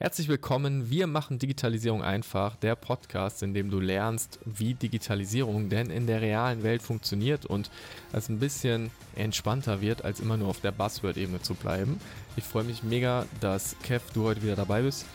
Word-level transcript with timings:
Herzlich 0.00 0.26
willkommen. 0.26 0.90
Wir 0.90 1.06
machen 1.06 1.38
Digitalisierung 1.38 2.02
einfach, 2.02 2.56
der 2.56 2.74
Podcast, 2.74 3.44
in 3.44 3.54
dem 3.54 3.70
du 3.70 3.78
lernst, 3.78 4.40
wie 4.44 4.74
Digitalisierung 4.74 5.68
denn 5.68 5.88
in 5.88 6.08
der 6.08 6.20
realen 6.20 6.64
Welt 6.64 6.82
funktioniert 6.82 7.46
und 7.46 7.70
es 8.12 8.28
ein 8.28 8.40
bisschen 8.40 8.90
entspannter 9.14 9.80
wird, 9.80 10.04
als 10.04 10.18
immer 10.18 10.36
nur 10.36 10.48
auf 10.48 10.60
der 10.60 10.72
Buzzword-Ebene 10.72 11.42
zu 11.42 11.54
bleiben. 11.54 12.00
Ich 12.34 12.42
freue 12.42 12.64
mich 12.64 12.82
mega, 12.82 13.24
dass 13.38 13.76
Kev, 13.84 14.02
du 14.12 14.24
heute 14.24 14.42
wieder 14.42 14.56
dabei 14.56 14.82
bist. 14.82 15.06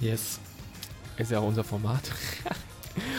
Yes. 0.00 0.38
Ist 1.16 1.30
ja 1.30 1.38
auch 1.38 1.48
unser 1.48 1.64
Format. 1.64 2.12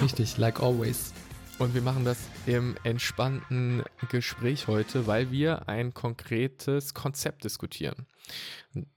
Richtig, 0.04 0.38
like 0.38 0.62
always. 0.62 1.14
Und 1.60 1.73
wir 1.73 1.82
machen 1.82 2.05
das 2.05 2.18
im 2.46 2.76
entspannten 2.84 3.84
Gespräch 4.09 4.68
heute, 4.68 5.08
weil 5.08 5.30
wir 5.30 5.68
ein 5.68 5.94
konkretes 5.94 6.94
Konzept 6.94 7.44
diskutieren. 7.44 8.08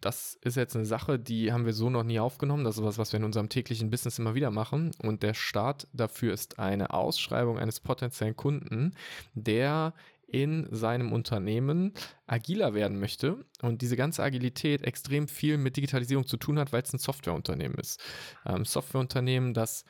Das 0.01 0.39
ist 0.43 0.57
jetzt 0.57 0.77
eine 0.77 0.87
Sache, 0.87 1.19
die 1.19 1.53
haben 1.53 1.67
wir 1.67 1.73
so 1.73 1.91
noch 1.91 2.05
nie 2.05 2.21
aufgenommen. 2.21 2.63
Das 2.63 2.77
ist 2.77 2.85
was, 2.85 2.99
was 2.99 3.13
wir 3.13 3.19
in 3.19 3.25
unserem 3.25 3.49
täglichen 3.49 3.91
Business 3.91 4.21
immer 4.21 4.37
wieder 4.37 4.53
machen. 4.53 4.93
Und 5.03 5.25
der 5.25 5.35
Start 5.35 5.89
dafür 5.93 6.33
ist 6.33 6.61
eine 6.61 6.95
Ausschreibung 6.95 7.59
eines 7.59 7.81
potenziellen 7.81 8.37
Kunden, 8.37 8.95
der 9.35 9.93
in 10.29 10.67
seinem 10.71 11.13
Unternehmen 11.13 11.93
agiler 12.27 12.75
werden 12.75 12.99
möchte 12.99 13.45
und 13.61 13.83
diese 13.83 13.97
ganze 13.97 14.23
Agilität 14.23 14.83
extrem 14.83 15.29
viel 15.29 15.59
mit 15.59 15.77
Digitalisierung 15.77 16.27
zu 16.27 16.39
tun 16.39 16.59
hat, 16.59 16.73
weil 16.73 16.83
es 16.83 16.93
ein 16.93 16.99
Softwareunternehmen 16.99 17.77
ist. 17.77 18.01
Ähm, 18.47 18.65
Softwareunternehmen, 18.65 19.53
das 19.53 19.85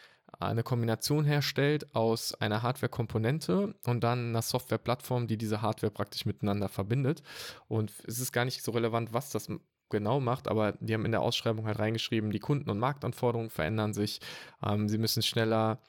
eine 0.46 0.62
Kombination 0.62 1.24
herstellt 1.24 1.94
aus 1.94 2.34
einer 2.34 2.62
Hardware-Komponente 2.62 3.74
und 3.84 4.04
dann 4.04 4.30
einer 4.30 4.42
Software-Plattform, 4.42 5.26
die 5.26 5.36
diese 5.36 5.62
Hardware 5.62 5.92
praktisch 5.92 6.26
miteinander 6.26 6.68
verbindet. 6.68 7.22
Und 7.68 7.92
es 8.06 8.18
ist 8.18 8.32
gar 8.32 8.44
nicht 8.44 8.62
so 8.62 8.72
relevant, 8.72 9.12
was 9.12 9.30
das 9.30 9.48
genau 9.92 10.20
macht, 10.20 10.48
aber 10.48 10.72
die 10.80 10.94
haben 10.94 11.04
in 11.04 11.12
der 11.12 11.20
Ausschreibung 11.20 11.66
halt 11.66 11.78
reingeschrieben, 11.78 12.30
die 12.30 12.40
Kunden- 12.40 12.70
und 12.70 12.78
Marktanforderungen 12.78 13.50
verändern 13.50 13.92
sich. 13.92 14.20
Ähm, 14.64 14.88
sie 14.88 14.98
müssen 14.98 15.22
schneller 15.22 15.80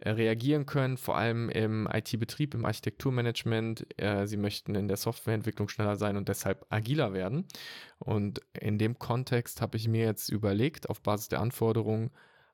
äh, 0.00 0.10
reagieren 0.10 0.64
können, 0.66 0.96
vor 0.96 1.16
allem 1.16 1.50
im 1.50 1.86
IT-Betrieb, 1.92 2.54
im 2.54 2.64
Architekturmanagement. 2.64 3.86
Äh, 4.00 4.26
sie 4.26 4.38
möchten 4.38 4.74
in 4.74 4.88
der 4.88 4.96
Softwareentwicklung 4.96 5.68
schneller 5.68 5.96
sein 5.96 6.16
und 6.16 6.28
deshalb 6.28 6.64
agiler 6.70 7.12
werden. 7.12 7.46
Und 7.98 8.40
in 8.58 8.78
dem 8.78 8.98
Kontext 8.98 9.60
habe 9.60 9.76
ich 9.76 9.88
mir 9.88 10.06
jetzt 10.06 10.30
überlegt, 10.30 10.88
auf 10.88 11.02
Basis 11.02 11.28
der 11.28 11.40
Anforderungen, 11.40 12.10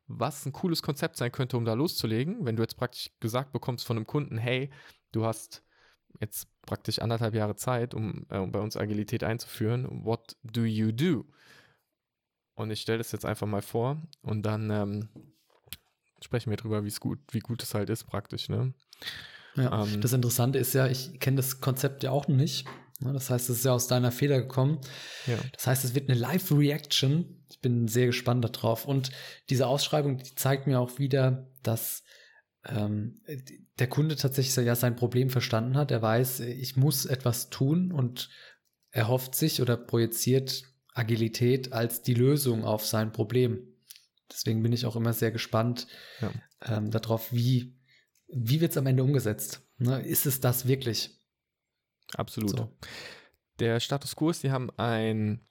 was 0.07 0.47
ein 0.47 0.53
cooles 0.53 0.83
Konzept 0.83 1.17
sein 1.17 1.33
könnte, 1.33 1.57
um 1.57 1.65
da 1.65 1.75
loszulegen. 1.75 2.45
Wenn 2.45 2.57
du 2.57 2.63
jetzt 2.63 2.77
praktisch 2.77 3.11
gesagt 3.21 3.53
bekommst 3.53 3.87
von 3.87 3.97
einem 3.97 4.07
Kunden, 4.07 4.39
hey, 4.39 4.71
du 5.13 5.25
hast 5.25 5.63
jetzt 6.21 6.49
praktisch 6.63 6.99
anderthalb 7.01 7.35
Jahre 7.35 7.57
Zeit, 7.57 7.95
um, 7.95 8.27
äh, 8.31 8.45
bei 8.47 8.61
uns 8.61 8.77
Agilität 8.77 9.25
einzuführen. 9.25 10.05
What 10.05 10.37
do 10.43 10.63
you 10.63 10.93
do? 10.93 11.25
Und 12.55 12.71
ich 12.71 12.81
stelle 12.81 12.99
das 12.99 13.13
jetzt 13.13 13.27
einfach 13.27 13.47
mal 13.47 13.63
vor 13.63 14.01
und 14.23 14.43
dann 14.43 14.71
ähm, 14.71 15.09
sprechen 16.23 16.51
wir 16.51 16.57
drüber, 16.57 16.85
wie 16.85 16.89
es 16.89 17.01
gut, 17.01 17.19
wie 17.31 17.41
gut 17.41 17.63
es 17.63 17.75
halt 17.75 17.91
ist 17.91 18.05
praktisch. 18.05 18.49
Ne? 18.49 18.73
Ja, 19.57 19.85
ähm, 19.85 20.01
das 20.01 20.13
Interessante 20.13 20.59
ist 20.59 20.73
ja, 20.73 20.87
ich 20.87 21.21
kenne 21.21 21.37
das 21.37 21.61
Konzept 21.61 22.03
ja 22.03 22.11
auch 22.11 22.29
noch 22.29 22.37
nicht. 22.37 22.67
Ne, 23.01 23.13
das 23.13 23.29
heißt, 23.29 23.51
es 23.51 23.59
ist 23.59 23.65
ja 23.65 23.73
aus 23.73 23.89
deiner 23.89 24.11
Feder 24.11 24.41
gekommen. 24.41 24.81
Ja. 25.27 25.37
Das 25.53 25.67
heißt, 25.67 25.85
es 25.85 25.95
wird 25.95 26.09
eine 26.09 26.19
Live-Reaction. 26.19 27.36
Ich 27.51 27.61
bin 27.61 27.89
sehr 27.89 28.07
gespannt 28.07 28.45
darauf. 28.45 28.87
Und 28.87 29.11
diese 29.51 29.67
Ausschreibung, 29.67 30.19
die 30.19 30.35
zeigt 30.35 30.67
mir 30.67 30.81
auch 30.81 30.99
wieder, 30.99 31.49
dass 31.63 32.03
ähm, 32.65 33.21
der 33.79 33.89
Kunde 33.89 34.17
tatsächlich 34.17 34.57
ja 34.67 34.75
sein 34.75 34.97
Problem 34.97 35.31
verstanden 35.31 35.77
hat. 35.77 35.91
Er 35.91 36.03
weiß, 36.03 36.41
ich 36.41 36.77
muss 36.77 37.07
etwas 37.07 37.51
tun 37.51 37.93
und 37.93 38.29
er 38.91 39.09
hofft 39.09 39.35
sich 39.35 39.61
oder 39.61 39.77
projiziert 39.77 40.65
Agilität 40.95 41.73
als 41.73 42.03
die 42.03 42.15
Lösung 42.15 42.65
auf 42.65 42.87
sein 42.87 43.13
Problem. 43.13 43.59
Deswegen 44.31 44.63
bin 44.63 44.73
ich 44.73 44.87
auch 44.87 44.97
immer 44.97 45.13
sehr 45.13 45.31
gespannt 45.31 45.87
ja. 46.21 46.33
ähm, 46.65 46.91
darauf, 46.91 47.33
wie, 47.33 47.77
wie 48.29 48.61
wird 48.61 48.73
es 48.73 48.79
am 48.79 48.87
Ende 48.87 49.05
umgesetzt. 49.05 49.63
Ne? 49.79 50.01
Ist 50.01 50.27
es 50.27 50.41
das 50.41 50.67
wirklich? 50.67 51.11
Absolut. 52.15 52.51
So. 52.51 52.77
Der 53.59 53.81
Status 53.81 54.17
quo 54.17 54.31
ist, 54.31 54.41
sie 54.41 54.51
haben 54.51 54.71
ein 54.79 55.47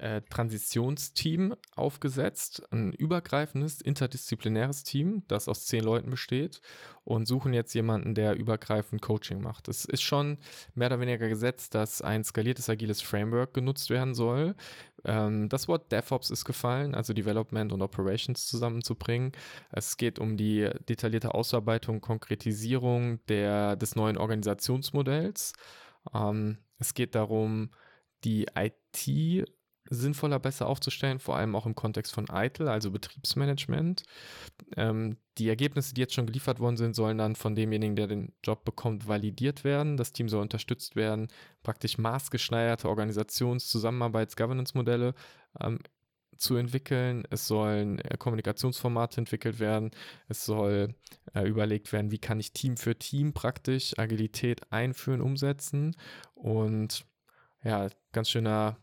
äh, 0.00 0.22
Transitionsteam 0.22 1.54
aufgesetzt, 1.76 2.62
ein 2.70 2.92
übergreifendes, 2.92 3.80
interdisziplinäres 3.80 4.82
Team, 4.84 5.22
das 5.28 5.48
aus 5.48 5.66
zehn 5.66 5.84
Leuten 5.84 6.10
besteht 6.10 6.60
und 7.04 7.26
suchen 7.26 7.52
jetzt 7.52 7.74
jemanden, 7.74 8.14
der 8.14 8.36
übergreifend 8.36 9.02
Coaching 9.02 9.40
macht. 9.40 9.68
Es 9.68 9.84
ist 9.84 10.02
schon 10.02 10.38
mehr 10.74 10.88
oder 10.88 11.00
weniger 11.00 11.28
gesetzt, 11.28 11.74
dass 11.74 12.02
ein 12.02 12.24
skaliertes 12.24 12.68
agiles 12.68 13.00
Framework 13.00 13.54
genutzt 13.54 13.90
werden 13.90 14.14
soll. 14.14 14.54
Ähm, 15.04 15.48
das 15.48 15.68
Wort 15.68 15.92
DevOps 15.92 16.30
ist 16.30 16.44
gefallen, 16.44 16.94
also 16.94 17.12
Development 17.12 17.72
und 17.72 17.82
Operations 17.82 18.46
zusammenzubringen. 18.46 19.32
Es 19.70 19.96
geht 19.96 20.18
um 20.18 20.36
die 20.36 20.68
detaillierte 20.88 21.34
Ausarbeitung, 21.34 22.00
Konkretisierung 22.00 23.24
der, 23.26 23.76
des 23.76 23.96
neuen 23.96 24.16
Organisationsmodells 24.16 25.52
ähm, 26.14 26.58
es 26.78 26.94
geht 26.94 27.14
darum, 27.14 27.70
die 28.24 28.46
IT 28.54 29.48
sinnvoller 29.88 30.38
besser 30.38 30.66
aufzustellen, 30.66 31.18
vor 31.18 31.36
allem 31.36 31.56
auch 31.56 31.66
im 31.66 31.74
Kontext 31.74 32.12
von 32.12 32.26
ITIL, 32.30 32.68
also 32.68 32.90
Betriebsmanagement. 32.90 34.02
Ähm, 34.76 35.16
die 35.38 35.48
Ergebnisse, 35.48 35.94
die 35.94 36.00
jetzt 36.02 36.14
schon 36.14 36.26
geliefert 36.26 36.60
worden 36.60 36.76
sind, 36.76 36.94
sollen 36.94 37.18
dann 37.18 37.34
von 37.34 37.54
demjenigen, 37.54 37.96
der 37.96 38.06
den 38.06 38.32
Job 38.44 38.64
bekommt, 38.64 39.08
validiert 39.08 39.64
werden. 39.64 39.96
Das 39.96 40.12
Team 40.12 40.28
soll 40.28 40.42
unterstützt 40.42 40.96
werden, 40.96 41.28
praktisch 41.62 41.98
maßgeschneiderte 41.98 42.88
Organisations-, 42.88 43.68
Zusammenarbeits-, 43.68 44.36
Governance-Modelle 44.36 45.14
ähm, 45.60 45.78
zu 46.36 46.56
entwickeln. 46.56 47.24
Es 47.30 47.46
sollen 47.46 47.98
äh, 48.00 48.16
Kommunikationsformate 48.16 49.18
entwickelt 49.18 49.60
werden. 49.60 49.90
Es 50.28 50.44
soll 50.44 50.94
äh, 51.34 51.46
überlegt 51.46 51.92
werden, 51.92 52.10
wie 52.10 52.18
kann 52.18 52.40
ich 52.40 52.52
Team 52.52 52.76
für 52.76 52.98
Team 52.98 53.32
praktisch 53.32 53.98
Agilität 53.98 54.72
einführen, 54.72 55.20
umsetzen. 55.20 55.96
Und 56.34 57.04
ja, 57.62 57.88
ganz 58.12 58.30
schöner 58.30 58.78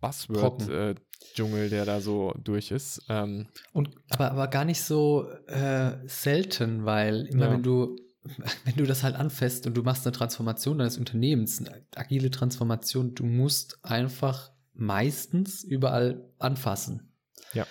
Buzzword-Dschungel, 0.00 1.66
äh, 1.66 1.68
der 1.70 1.84
da 1.84 2.00
so 2.00 2.34
durch 2.42 2.70
ist. 2.70 3.02
Ähm, 3.08 3.48
Und 3.72 3.90
aber, 4.10 4.30
aber 4.30 4.48
gar 4.48 4.64
nicht 4.64 4.82
so 4.82 5.28
äh, 5.46 5.96
selten, 6.06 6.84
weil 6.84 7.26
immer 7.26 7.46
ja. 7.46 7.52
wenn 7.52 7.62
du 7.62 7.96
wenn 8.64 8.76
du 8.76 8.86
das 8.86 9.02
halt 9.02 9.14
anfasst 9.14 9.66
und 9.66 9.76
du 9.76 9.82
machst 9.82 10.06
eine 10.06 10.12
Transformation 10.12 10.78
deines 10.78 10.98
Unternehmens, 10.98 11.60
eine 11.60 11.84
agile 11.94 12.30
Transformation, 12.30 13.14
du 13.14 13.24
musst 13.24 13.78
einfach 13.84 14.52
meistens 14.74 15.62
überall 15.64 16.28
anfassen. 16.38 17.12
Ja. 17.52 17.66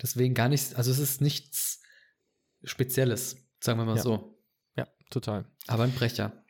Deswegen 0.00 0.34
gar 0.34 0.48
nichts, 0.48 0.74
also 0.74 0.90
es 0.90 0.98
ist 0.98 1.20
nichts 1.20 1.82
Spezielles, 2.64 3.36
sagen 3.60 3.78
wir 3.78 3.84
mal 3.84 3.96
ja. 3.96 4.02
so. 4.02 4.38
Ja, 4.76 4.86
total. 5.10 5.44
Aber 5.66 5.84
ein 5.84 5.92
Brecher. 5.92 6.44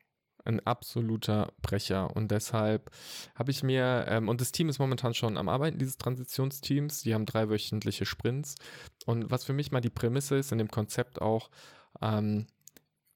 Ein 0.48 0.60
absoluter 0.60 1.52
Brecher. 1.60 2.16
Und 2.16 2.30
deshalb 2.30 2.90
habe 3.34 3.50
ich 3.50 3.62
mir, 3.62 4.06
ähm, 4.08 4.28
und 4.30 4.40
das 4.40 4.50
Team 4.50 4.70
ist 4.70 4.78
momentan 4.78 5.12
schon 5.12 5.36
am 5.36 5.50
Arbeiten, 5.50 5.78
dieses 5.78 5.98
Transitionsteams. 5.98 7.02
Die 7.02 7.12
haben 7.12 7.26
drei 7.26 7.50
wöchentliche 7.50 8.06
Sprints. 8.06 8.54
Und 9.04 9.30
was 9.30 9.44
für 9.44 9.52
mich 9.52 9.72
mal 9.72 9.82
die 9.82 9.90
Prämisse 9.90 10.36
ist 10.36 10.50
in 10.50 10.58
dem 10.58 10.70
Konzept 10.70 11.20
auch, 11.20 11.50
ähm, 12.00 12.46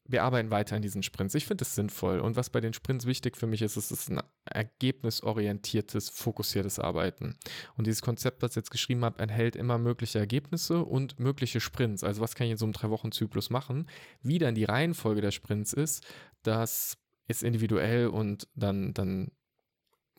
wir 0.04 0.24
arbeiten 0.24 0.50
weiter 0.50 0.76
in 0.76 0.82
diesen 0.82 1.02
Sprints. 1.02 1.34
Ich 1.34 1.46
finde 1.46 1.62
es 1.62 1.74
sinnvoll. 1.74 2.20
Und 2.20 2.36
was 2.36 2.50
bei 2.50 2.60
den 2.60 2.74
Sprints 2.74 3.06
wichtig 3.06 3.36
für 3.36 3.46
mich 3.46 3.62
ist, 3.62 3.76
es 3.76 3.90
ist 3.90 4.10
ein 4.10 4.20
ergebnisorientiertes, 4.44 6.10
fokussiertes 6.10 6.78
Arbeiten. 6.78 7.38
Und 7.76 7.86
dieses 7.86 8.02
Konzept, 8.02 8.42
das 8.42 8.50
ich 8.50 8.56
jetzt 8.56 8.70
geschrieben 8.70 9.04
habe, 9.04 9.22
enthält 9.22 9.56
immer 9.56 9.78
mögliche 9.78 10.18
Ergebnisse 10.18 10.84
und 10.84 11.18
mögliche 11.18 11.60
Sprints. 11.60 12.04
Also 12.04 12.20
was 12.20 12.34
kann 12.34 12.46
ich 12.46 12.52
in 12.52 12.58
so 12.58 12.66
einem 12.66 12.74
Drei-Wochen-Zyklus 12.74 13.48
machen? 13.48 13.88
Wie 14.20 14.38
dann 14.38 14.54
die 14.54 14.64
Reihenfolge 14.64 15.22
der 15.22 15.30
Sprints 15.30 15.72
ist, 15.72 16.04
das 16.42 16.98
ist 17.32 17.42
individuell 17.42 18.06
und 18.06 18.48
dann, 18.54 18.94
dann 18.94 19.32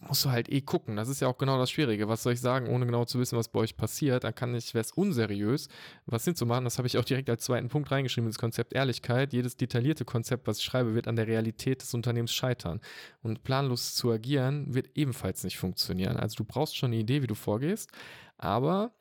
musst 0.07 0.25
du 0.25 0.31
halt 0.31 0.49
eh 0.49 0.61
gucken. 0.61 0.95
Das 0.95 1.09
ist 1.09 1.21
ja 1.21 1.27
auch 1.27 1.37
genau 1.37 1.57
das 1.57 1.71
Schwierige. 1.71 2.07
Was 2.07 2.23
soll 2.23 2.33
ich 2.33 2.41
sagen, 2.41 2.67
ohne 2.67 2.85
genau 2.85 3.05
zu 3.05 3.19
wissen, 3.19 3.37
was 3.37 3.47
bei 3.47 3.59
euch 3.59 3.77
passiert? 3.77 4.23
Dann 4.23 4.35
kann 4.35 4.53
ich, 4.55 4.73
wäre 4.73 4.83
es 4.83 4.91
unseriös, 4.91 5.67
was 6.05 6.25
hinzumachen. 6.25 6.63
Das 6.65 6.77
habe 6.77 6.87
ich 6.87 6.97
auch 6.97 7.05
direkt 7.05 7.29
als 7.29 7.45
zweiten 7.45 7.69
Punkt 7.69 7.91
reingeschrieben, 7.91 8.29
das 8.29 8.37
Konzept 8.37 8.73
Ehrlichkeit. 8.73 9.33
Jedes 9.33 9.55
detaillierte 9.55 10.05
Konzept, 10.05 10.47
was 10.47 10.59
ich 10.59 10.65
schreibe, 10.65 10.95
wird 10.95 11.07
an 11.07 11.15
der 11.15 11.27
Realität 11.27 11.81
des 11.81 11.93
Unternehmens 11.93 12.33
scheitern. 12.33 12.81
Und 13.21 13.43
planlos 13.43 13.95
zu 13.95 14.11
agieren, 14.11 14.73
wird 14.73 14.89
ebenfalls 14.95 15.43
nicht 15.43 15.57
funktionieren. 15.57 16.17
Also 16.17 16.35
du 16.35 16.45
brauchst 16.45 16.75
schon 16.75 16.91
eine 16.91 17.01
Idee, 17.01 17.21
wie 17.21 17.27
du 17.27 17.35
vorgehst, 17.35 17.89
aber 18.37 18.93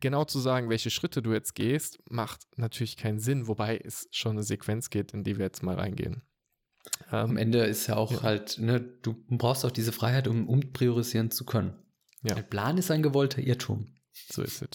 genau 0.00 0.24
zu 0.24 0.38
sagen, 0.38 0.70
welche 0.70 0.90
Schritte 0.90 1.22
du 1.22 1.32
jetzt 1.32 1.54
gehst, 1.54 1.98
macht 2.08 2.46
natürlich 2.56 2.96
keinen 2.96 3.18
Sinn, 3.18 3.46
wobei 3.46 3.76
es 3.76 4.08
schon 4.10 4.32
eine 4.32 4.42
Sequenz 4.42 4.90
geht, 4.90 5.12
in 5.12 5.24
die 5.24 5.38
wir 5.38 5.44
jetzt 5.44 5.62
mal 5.62 5.76
reingehen. 5.76 6.22
Ähm, 7.12 7.30
Am 7.30 7.36
Ende 7.36 7.64
ist 7.64 7.86
ja 7.86 7.96
auch 7.96 8.12
ja. 8.12 8.22
halt, 8.22 8.58
ne, 8.58 8.80
du 8.80 9.14
brauchst 9.28 9.64
auch 9.64 9.70
diese 9.70 9.92
Freiheit, 9.92 10.28
um 10.28 10.48
umpriorisieren 10.48 11.30
zu 11.30 11.44
können. 11.44 11.74
Ja. 12.22 12.34
Der 12.34 12.42
Plan 12.42 12.78
ist 12.78 12.90
ein 12.90 13.02
gewollter 13.02 13.42
Irrtum. 13.42 13.88
So 14.12 14.42
ist 14.42 14.62
es. 14.62 14.68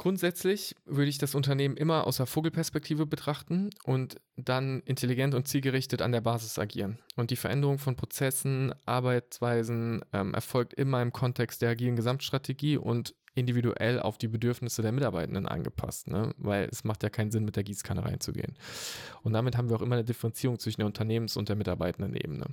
Grundsätzlich 0.00 0.76
würde 0.86 1.10
ich 1.10 1.18
das 1.18 1.34
Unternehmen 1.34 1.76
immer 1.76 2.06
aus 2.06 2.16
der 2.16 2.24
Vogelperspektive 2.24 3.04
betrachten 3.04 3.68
und 3.84 4.18
dann 4.34 4.80
intelligent 4.86 5.34
und 5.34 5.46
zielgerichtet 5.46 6.00
an 6.00 6.10
der 6.10 6.22
Basis 6.22 6.58
agieren. 6.58 6.98
Und 7.16 7.30
die 7.30 7.36
Veränderung 7.36 7.78
von 7.78 7.96
Prozessen, 7.96 8.72
Arbeitsweisen 8.86 10.00
ähm, 10.14 10.32
erfolgt 10.32 10.72
immer 10.72 11.02
im 11.02 11.12
Kontext 11.12 11.60
der 11.60 11.68
agilen 11.68 11.96
Gesamtstrategie 11.96 12.78
und 12.78 13.14
individuell 13.34 14.00
auf 14.00 14.18
die 14.18 14.28
Bedürfnisse 14.28 14.82
der 14.82 14.92
Mitarbeitenden 14.92 15.46
angepasst, 15.46 16.08
ne? 16.08 16.34
weil 16.36 16.68
es 16.70 16.84
macht 16.84 17.02
ja 17.02 17.10
keinen 17.10 17.30
Sinn, 17.30 17.44
mit 17.44 17.56
der 17.56 17.64
Gießkanne 17.64 18.04
reinzugehen. 18.04 18.56
Und 19.22 19.32
damit 19.32 19.56
haben 19.56 19.68
wir 19.68 19.76
auch 19.76 19.82
immer 19.82 19.96
eine 19.96 20.04
Differenzierung 20.04 20.58
zwischen 20.58 20.80
der 20.80 20.86
Unternehmens- 20.86 21.36
und 21.36 21.48
der 21.48 21.56
Mitarbeitendenebene. 21.56 22.46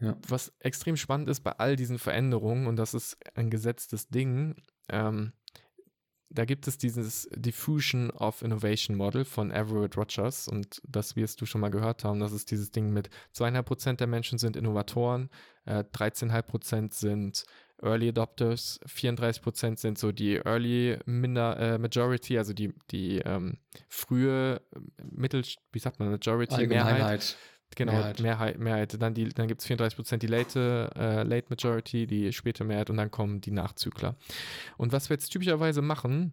Ja. 0.00 0.16
Was 0.26 0.52
extrem 0.60 0.96
spannend 0.96 1.28
ist 1.28 1.40
bei 1.40 1.52
all 1.52 1.76
diesen 1.76 1.98
Veränderungen, 1.98 2.66
und 2.66 2.76
das 2.76 2.94
ist 2.94 3.16
ein 3.34 3.50
gesetztes 3.50 4.08
Ding, 4.08 4.56
ähm, 4.88 5.32
da 6.30 6.44
gibt 6.44 6.68
es 6.68 6.76
dieses 6.76 7.28
Diffusion 7.34 8.10
of 8.10 8.42
Innovation 8.42 8.96
Model 8.96 9.24
von 9.24 9.50
Everett 9.50 9.96
Rogers 9.96 10.46
und 10.46 10.80
das 10.86 11.16
wirst 11.16 11.40
du 11.40 11.46
schon 11.46 11.62
mal 11.62 11.70
gehört 11.70 12.04
haben. 12.04 12.20
Das 12.20 12.32
ist 12.32 12.50
dieses 12.50 12.70
Ding 12.70 12.92
mit 12.92 13.08
zweieinhalb 13.32 13.66
Prozent 13.66 14.00
der 14.00 14.08
Menschen 14.08 14.38
sind 14.38 14.56
Innovatoren, 14.56 15.30
äh, 15.64 15.84
13,5 15.84 16.42
Prozent 16.42 16.94
sind 16.94 17.46
Early 17.82 18.08
Adopters, 18.08 18.80
34 18.86 19.42
Prozent 19.42 19.78
sind 19.78 19.98
so 19.98 20.12
die 20.12 20.36
Early 20.36 20.98
Minder, 21.06 21.58
äh, 21.58 21.78
Majority, 21.78 22.38
also 22.38 22.52
die, 22.52 22.74
die 22.90 23.18
ähm, 23.18 23.58
frühe 23.88 24.60
Mittel, 25.10 25.44
wie 25.72 25.78
sagt 25.78 25.98
man, 25.98 26.10
Majority, 26.10 26.66
Mehrheit. 26.66 27.36
Genau, 27.76 27.92
Mehrheit. 27.92 28.20
Mehrheit, 28.20 28.58
Mehrheit. 28.58 29.02
Dann, 29.02 29.14
dann 29.14 29.48
gibt 29.48 29.60
es 29.60 29.66
34 29.66 29.96
Prozent 29.96 30.22
die 30.22 30.26
late, 30.26 30.90
äh, 30.96 31.22
late 31.22 31.46
Majority, 31.50 32.06
die 32.06 32.32
späte 32.32 32.64
Mehrheit 32.64 32.90
und 32.90 32.96
dann 32.96 33.10
kommen 33.10 33.40
die 33.40 33.50
Nachzügler. 33.50 34.16
Und 34.78 34.92
was 34.92 35.10
wir 35.10 35.14
jetzt 35.14 35.28
typischerweise 35.28 35.82
machen, 35.82 36.32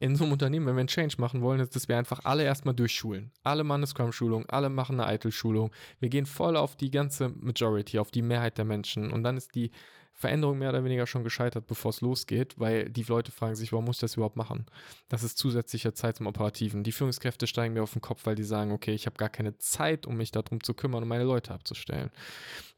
in 0.00 0.16
so 0.16 0.24
einem 0.24 0.34
Unternehmen, 0.34 0.66
wenn 0.66 0.76
wir 0.76 0.80
einen 0.80 0.88
Change 0.88 1.16
machen 1.18 1.40
wollen, 1.40 1.60
ist, 1.60 1.74
dass 1.74 1.88
wir 1.88 1.96
einfach 1.96 2.20
alle 2.24 2.44
erstmal 2.44 2.74
durchschulen. 2.74 3.32
Alle 3.42 3.64
machen 3.64 3.80
eine 3.80 3.86
Scrum-Schulung, 3.86 4.44
alle 4.46 4.68
machen 4.68 5.00
eine 5.00 5.14
ITIL-Schulung. 5.14 5.72
Wir 5.98 6.10
gehen 6.10 6.26
voll 6.26 6.56
auf 6.56 6.76
die 6.76 6.90
ganze 6.90 7.30
Majority, 7.30 7.98
auf 7.98 8.10
die 8.10 8.22
Mehrheit 8.22 8.58
der 8.58 8.66
Menschen. 8.66 9.10
Und 9.10 9.22
dann 9.22 9.38
ist 9.38 9.54
die 9.54 9.70
Veränderung 10.18 10.58
mehr 10.58 10.70
oder 10.70 10.82
weniger 10.82 11.06
schon 11.06 11.22
gescheitert, 11.22 11.68
bevor 11.68 11.90
es 11.90 12.00
losgeht, 12.00 12.58
weil 12.58 12.90
die 12.90 13.04
Leute 13.04 13.30
fragen 13.30 13.54
sich, 13.54 13.70
warum 13.70 13.84
muss 13.84 13.98
ich 13.98 14.00
das 14.00 14.16
überhaupt 14.16 14.34
machen? 14.34 14.66
Das 15.08 15.22
ist 15.22 15.38
zusätzliche 15.38 15.94
Zeit 15.94 16.16
zum 16.16 16.26
Operativen. 16.26 16.82
Die 16.82 16.90
Führungskräfte 16.90 17.46
steigen 17.46 17.74
mir 17.74 17.84
auf 17.84 17.92
den 17.92 18.02
Kopf, 18.02 18.26
weil 18.26 18.34
die 18.34 18.42
sagen, 18.42 18.72
okay, 18.72 18.92
ich 18.94 19.06
habe 19.06 19.16
gar 19.16 19.28
keine 19.28 19.58
Zeit, 19.58 20.08
um 20.08 20.16
mich 20.16 20.32
darum 20.32 20.60
zu 20.60 20.74
kümmern, 20.74 21.04
um 21.04 21.08
meine 21.08 21.22
Leute 21.22 21.54
abzustellen. 21.54 22.10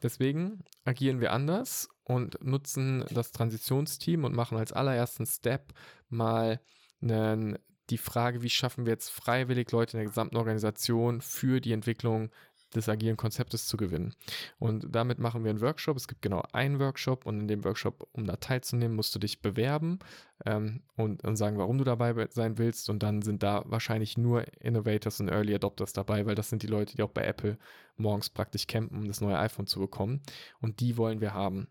Deswegen 0.02 0.64
agieren 0.84 1.22
wir 1.22 1.32
anders 1.32 1.88
und 2.04 2.44
nutzen 2.44 3.06
das 3.10 3.32
Transitionsteam 3.32 4.25
und 4.25 4.34
machen 4.34 4.58
als 4.58 4.75
allerersten 4.75 5.25
Step 5.25 5.72
mal 6.10 6.60
einen 7.00 7.58
die 7.88 7.98
Frage, 7.98 8.43
wie 8.43 8.50
schaffen 8.50 8.84
wir 8.86 8.93
jetzt 8.93 9.10
freiwillig 9.10 9.72
Leute 9.72 9.96
in 9.96 10.00
der 10.00 10.08
gesamten 10.08 10.36
Organisation 10.36 11.20
für 11.20 11.60
die 11.60 11.72
Entwicklung 11.72 12.31
des 12.75 12.88
agilen 12.88 13.17
Konzeptes 13.17 13.67
zu 13.67 13.76
gewinnen. 13.76 14.14
Und 14.58 14.87
damit 14.90 15.19
machen 15.19 15.44
wir 15.44 15.50
einen 15.50 15.61
Workshop. 15.61 15.96
Es 15.96 16.08
gibt 16.08 16.22
genau 16.22 16.43
einen 16.52 16.78
Workshop 16.78 17.26
und 17.26 17.40
in 17.40 17.49
dem 17.49 17.64
Workshop, 17.64 18.08
um 18.12 18.26
da 18.26 18.37
teilzunehmen, 18.37 18.96
musst 18.96 19.14
du 19.14 19.19
dich 19.19 19.43
bewerben 19.43 19.99
ähm, 20.46 20.82
und, 20.96 21.25
und 21.25 21.37
sagen, 21.37 21.58
warum 21.58 21.78
du 21.78 21.84
dabei 21.84 22.28
sein 22.31 22.58
willst. 22.58 22.88
Und 22.90 23.02
dann 23.02 23.22
sind 23.22 23.43
da 23.43 23.62
wahrscheinlich 23.67 24.17
nur 24.17 24.44
Innovators 24.61 25.20
und 25.20 25.28
Early 25.28 25.55
Adopters 25.55 25.93
dabei, 25.93 26.26
weil 26.26 26.34
das 26.34 26.49
sind 26.49 26.62
die 26.62 26.69
Leute, 26.69 26.96
die 26.96 27.02
auch 27.02 27.11
bei 27.11 27.25
Apple 27.25 27.58
morgens 27.96 28.31
praktisch 28.31 28.67
campen, 28.67 28.99
um 28.99 29.08
das 29.08 29.20
neue 29.20 29.38
iPhone 29.38 29.67
zu 29.67 29.81
bekommen. 29.81 30.20
Und 30.61 30.81
die 30.81 30.96
wollen 30.96 31.20
wir 31.20 31.34
haben 31.34 31.69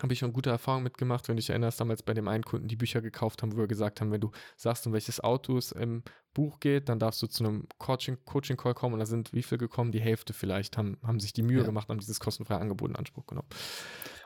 habe 0.00 0.12
ich 0.12 0.18
schon 0.18 0.32
gute 0.32 0.50
Erfahrungen 0.50 0.84
mitgemacht, 0.84 1.28
wenn 1.28 1.36
du 1.36 1.40
dich 1.40 1.50
erinnerst, 1.50 1.80
damals 1.80 2.02
bei 2.02 2.14
dem 2.14 2.28
einen 2.28 2.44
Kunden 2.44 2.68
die 2.68 2.76
Bücher 2.76 3.02
gekauft 3.02 3.42
haben, 3.42 3.52
wo 3.52 3.58
wir 3.58 3.66
gesagt 3.66 4.00
haben, 4.00 4.10
wenn 4.10 4.20
du 4.20 4.30
sagst, 4.56 4.86
um 4.86 4.92
welches 4.92 5.20
Auto 5.20 5.56
es 5.56 5.72
im 5.72 6.02
Buch 6.32 6.60
geht, 6.60 6.88
dann 6.88 6.98
darfst 6.98 7.22
du 7.22 7.26
zu 7.26 7.44
einem 7.44 7.68
Coaching-Call 7.78 8.24
Coaching 8.24 8.56
kommen 8.56 8.94
und 8.94 9.00
da 9.00 9.06
sind 9.06 9.32
wie 9.32 9.42
viel 9.42 9.58
gekommen? 9.58 9.92
Die 9.92 10.00
Hälfte 10.00 10.32
vielleicht, 10.32 10.78
haben, 10.78 10.96
haben 11.02 11.20
sich 11.20 11.32
die 11.32 11.42
Mühe 11.42 11.60
ja. 11.60 11.64
gemacht, 11.64 11.88
haben 11.88 11.98
dieses 11.98 12.20
kostenfreie 12.20 12.58
Angebot 12.58 12.90
in 12.90 12.96
Anspruch 12.96 13.26
genommen. 13.26 13.48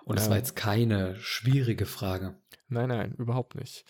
Und 0.04 0.18
es 0.18 0.28
äh, 0.28 0.30
war 0.30 0.36
jetzt 0.36 0.54
keine 0.54 1.16
schwierige 1.16 1.86
Frage. 1.86 2.36
Nein, 2.68 2.88
nein, 2.88 3.12
überhaupt 3.18 3.56
nicht. 3.56 3.84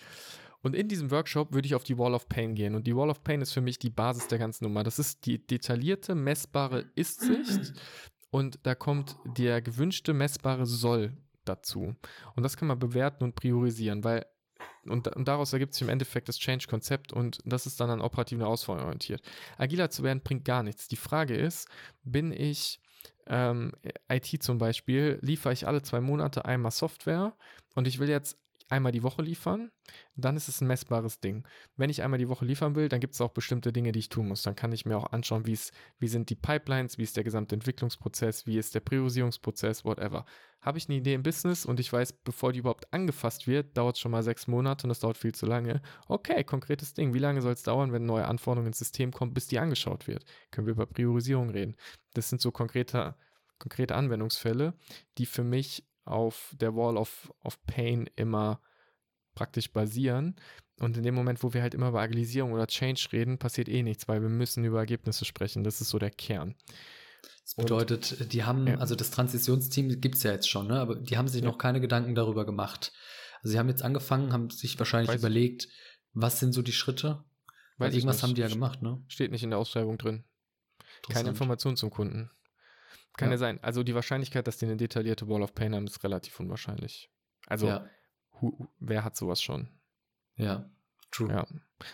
Und 0.62 0.74
in 0.74 0.88
diesem 0.88 1.10
Workshop 1.10 1.52
würde 1.52 1.66
ich 1.66 1.74
auf 1.74 1.84
die 1.84 1.98
Wall 1.98 2.14
of 2.14 2.28
Pain 2.28 2.54
gehen. 2.54 2.74
Und 2.74 2.86
die 2.86 2.96
Wall 2.96 3.10
of 3.10 3.22
Pain 3.22 3.40
ist 3.40 3.52
für 3.52 3.60
mich 3.60 3.78
die 3.78 3.90
Basis 3.90 4.26
der 4.28 4.38
ganzen 4.38 4.64
Nummer. 4.64 4.82
Das 4.82 4.98
ist 4.98 5.26
die 5.26 5.46
detaillierte, 5.46 6.14
messbare 6.14 6.86
Ist-Sicht. 6.94 7.74
Und 8.30 8.58
da 8.64 8.74
kommt 8.74 9.16
der 9.24 9.62
gewünschte, 9.62 10.12
messbare 10.12 10.66
Soll 10.66 11.16
dazu. 11.48 11.94
Und 12.34 12.42
das 12.42 12.56
kann 12.56 12.68
man 12.68 12.78
bewerten 12.78 13.24
und 13.24 13.34
priorisieren, 13.34 14.04
weil 14.04 14.26
und, 14.88 15.08
und 15.08 15.26
daraus 15.26 15.52
ergibt 15.52 15.74
sich 15.74 15.82
im 15.82 15.88
Endeffekt 15.88 16.28
das 16.28 16.38
Change-Konzept 16.38 17.12
und 17.12 17.40
das 17.44 17.66
ist 17.66 17.80
dann 17.80 17.90
an 17.90 18.00
operativen 18.00 18.42
Herausforderungen 18.42 18.86
orientiert. 18.86 19.20
Agiler 19.58 19.90
zu 19.90 20.02
werden 20.02 20.22
bringt 20.22 20.44
gar 20.44 20.62
nichts. 20.62 20.86
Die 20.86 20.96
Frage 20.96 21.34
ist, 21.34 21.68
bin 22.04 22.32
ich 22.32 22.80
ähm, 23.26 23.72
IT 24.08 24.42
zum 24.42 24.58
Beispiel, 24.58 25.18
liefere 25.22 25.52
ich 25.52 25.66
alle 25.66 25.82
zwei 25.82 26.00
Monate 26.00 26.44
einmal 26.44 26.70
Software 26.70 27.34
und 27.74 27.88
ich 27.88 27.98
will 27.98 28.08
jetzt 28.08 28.38
einmal 28.68 28.92
die 28.92 29.02
Woche 29.02 29.22
liefern, 29.22 29.70
dann 30.16 30.36
ist 30.36 30.48
es 30.48 30.60
ein 30.60 30.66
messbares 30.66 31.20
Ding. 31.20 31.46
Wenn 31.76 31.90
ich 31.90 32.02
einmal 32.02 32.18
die 32.18 32.28
Woche 32.28 32.44
liefern 32.44 32.74
will, 32.74 32.88
dann 32.88 33.00
gibt 33.00 33.14
es 33.14 33.20
auch 33.20 33.30
bestimmte 33.30 33.72
Dinge, 33.72 33.92
die 33.92 34.00
ich 34.00 34.08
tun 34.08 34.28
muss. 34.28 34.42
Dann 34.42 34.56
kann 34.56 34.72
ich 34.72 34.86
mir 34.86 34.96
auch 34.96 35.12
anschauen, 35.12 35.46
wie 35.46 35.56
wie 35.98 36.08
sind 36.08 36.30
die 36.30 36.34
Pipelines, 36.34 36.98
wie 36.98 37.02
ist 37.02 37.16
der 37.16 37.24
gesamte 37.24 37.54
Entwicklungsprozess, 37.54 38.46
wie 38.46 38.58
ist 38.58 38.74
der 38.74 38.80
Priorisierungsprozess, 38.80 39.84
whatever. 39.84 40.26
Habe 40.60 40.78
ich 40.78 40.88
eine 40.88 40.98
Idee 40.98 41.14
im 41.14 41.22
Business 41.22 41.64
und 41.64 41.78
ich 41.78 41.92
weiß, 41.92 42.12
bevor 42.12 42.52
die 42.52 42.58
überhaupt 42.58 42.92
angefasst 42.92 43.46
wird, 43.46 43.76
dauert 43.76 43.96
es 43.96 44.00
schon 44.00 44.10
mal 44.10 44.22
sechs 44.22 44.48
Monate 44.48 44.84
und 44.84 44.88
das 44.88 45.00
dauert 45.00 45.16
viel 45.16 45.34
zu 45.34 45.46
lange. 45.46 45.80
Okay, 46.08 46.42
konkretes 46.44 46.92
Ding. 46.92 47.14
Wie 47.14 47.20
lange 47.20 47.40
soll 47.42 47.52
es 47.52 47.62
dauern, 47.62 47.92
wenn 47.92 48.04
neue 48.04 48.26
Anforderungen 48.26 48.68
ins 48.68 48.78
System 48.78 49.12
kommen, 49.12 49.32
bis 49.32 49.46
die 49.46 49.58
angeschaut 49.58 50.08
wird? 50.08 50.24
Können 50.50 50.66
wir 50.66 50.72
über 50.72 50.86
Priorisierung 50.86 51.50
reden. 51.50 51.76
Das 52.14 52.28
sind 52.28 52.40
so 52.40 52.50
konkrete, 52.50 53.14
konkrete 53.58 53.94
Anwendungsfälle, 53.94 54.74
die 55.18 55.26
für 55.26 55.44
mich 55.44 55.84
auf 56.06 56.54
der 56.58 56.74
Wall 56.74 56.96
of, 56.96 57.32
of 57.42 57.62
Pain 57.66 58.08
immer 58.16 58.60
praktisch 59.34 59.72
basieren. 59.72 60.36
Und 60.78 60.96
in 60.96 61.02
dem 61.02 61.14
Moment, 61.14 61.42
wo 61.42 61.54
wir 61.54 61.62
halt 61.62 61.74
immer 61.74 61.88
über 61.88 62.00
Agilisierung 62.00 62.52
oder 62.52 62.66
Change 62.66 63.08
reden, 63.12 63.38
passiert 63.38 63.68
eh 63.68 63.82
nichts, 63.82 64.08
weil 64.08 64.22
wir 64.22 64.28
müssen 64.28 64.64
über 64.64 64.78
Ergebnisse 64.78 65.24
sprechen. 65.24 65.64
Das 65.64 65.80
ist 65.80 65.90
so 65.90 65.98
der 65.98 66.10
Kern. 66.10 66.54
Das 67.42 67.54
bedeutet, 67.54 68.20
und, 68.20 68.32
die 68.32 68.44
haben, 68.44 68.66
ja. 68.66 68.76
also 68.78 68.94
das 68.94 69.10
Transitionsteam 69.10 70.00
gibt 70.00 70.16
es 70.16 70.22
ja 70.22 70.32
jetzt 70.32 70.48
schon, 70.48 70.66
ne? 70.66 70.80
aber 70.80 70.96
die 70.96 71.16
haben 71.16 71.28
sich 71.28 71.42
ja. 71.42 71.48
noch 71.48 71.58
keine 71.58 71.80
Gedanken 71.80 72.14
darüber 72.14 72.44
gemacht. 72.44 72.92
Also 73.42 73.52
sie 73.52 73.58
haben 73.58 73.68
jetzt 73.68 73.82
angefangen, 73.82 74.32
haben 74.32 74.50
sich 74.50 74.78
wahrscheinlich 74.78 75.10
Weiß 75.10 75.20
überlegt, 75.20 75.68
was 76.12 76.40
sind 76.40 76.52
so 76.52 76.62
die 76.62 76.72
Schritte? 76.72 77.24
Weil 77.78 77.94
irgendwas 77.94 78.22
haben 78.22 78.34
die 78.34 78.40
ja 78.40 78.48
gemacht, 78.48 78.82
ne? 78.82 79.02
Steht 79.06 79.30
nicht 79.30 79.42
in 79.42 79.50
der 79.50 79.58
Ausschreibung 79.58 79.98
drin. 79.98 80.24
Keine 81.08 81.28
Information 81.28 81.76
zum 81.76 81.90
Kunden. 81.90 82.30
Kann 83.16 83.28
ja. 83.28 83.34
ja. 83.34 83.38
sein. 83.38 83.58
Also 83.62 83.82
die 83.82 83.94
Wahrscheinlichkeit, 83.94 84.46
dass 84.46 84.58
die 84.58 84.66
eine 84.66 84.76
detaillierte 84.76 85.28
Wall 85.28 85.42
of 85.42 85.54
Pain 85.54 85.74
haben, 85.74 85.86
ist 85.86 86.02
relativ 86.04 86.38
unwahrscheinlich. 86.40 87.10
Also, 87.46 87.68
ja. 87.68 87.86
hu, 88.40 88.68
wer 88.78 89.04
hat 89.04 89.16
sowas 89.16 89.42
schon? 89.42 89.68
Ja, 90.36 90.68
true. 91.10 91.30
Ja. 91.30 91.46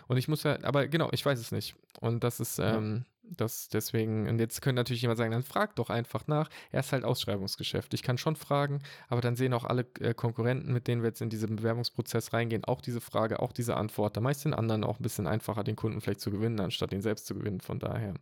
Und 0.09 0.17
ich 0.17 0.29
muss 0.29 0.43
ja, 0.43 0.59
aber 0.63 0.89
genau, 0.89 1.09
ich 1.13 1.25
weiß 1.25 1.39
es 1.39 1.53
nicht. 1.53 1.77
Und 2.01 2.25
das 2.25 2.41
ist, 2.41 2.59
ähm, 2.59 3.05
das 3.23 3.69
deswegen, 3.69 4.29
und 4.29 4.39
jetzt 4.39 4.63
könnte 4.63 4.81
natürlich 4.81 5.03
jemand 5.03 5.19
sagen, 5.19 5.33
dann 5.33 5.43
frag 5.43 5.77
doch 5.77 5.91
einfach 5.91 6.27
nach. 6.27 6.49
Er 6.71 6.81
ist 6.81 6.93
halt 6.93 7.05
Ausschreibungsgeschäft. 7.05 7.95
Ich 7.95 8.03
kann 8.03 8.19
schon 8.19 8.37
fragen, 8.37 8.83
aber 9.09 9.21
dann 9.21 9.37
sehen 9.37 9.55
auch 9.55 9.65
alle 9.65 9.87
äh, 10.01 10.15
Konkurrenten, 10.15 10.73
mit 10.73 10.89
denen 10.89 11.03
wir 11.03 11.09
jetzt 11.09 11.23
in 11.23 11.31
diesen 11.31 11.57
Bewerbungsprozess 11.57 12.33
reingehen, 12.33 12.65
auch 12.65 12.81
diese 12.81 13.01
Frage, 13.01 13.41
auch 13.41 13.53
diese 13.53 13.77
Antwort. 13.77 14.17
Da 14.17 14.21
meist 14.21 14.45
den 14.45 14.55
anderen 14.55 14.85
auch 14.85 14.99
ein 14.99 15.03
bisschen 15.03 15.27
einfacher, 15.27 15.65
den 15.65 15.77
Kunden 15.77 16.01
vielleicht 16.01 16.21
zu 16.21 16.31
gewinnen, 16.31 16.61
anstatt 16.61 16.93
ihn 16.93 17.03
selbst 17.03 17.27
zu 17.27 17.35
gewinnen. 17.35 17.61
Von 17.61 17.79
daher, 17.79 18.15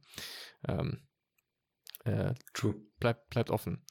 ähm, 0.69 1.01
äh, 2.05 2.35
True. 2.53 2.75
Bleibt, 2.99 3.31
bleibt 3.31 3.51
offen. 3.51 3.85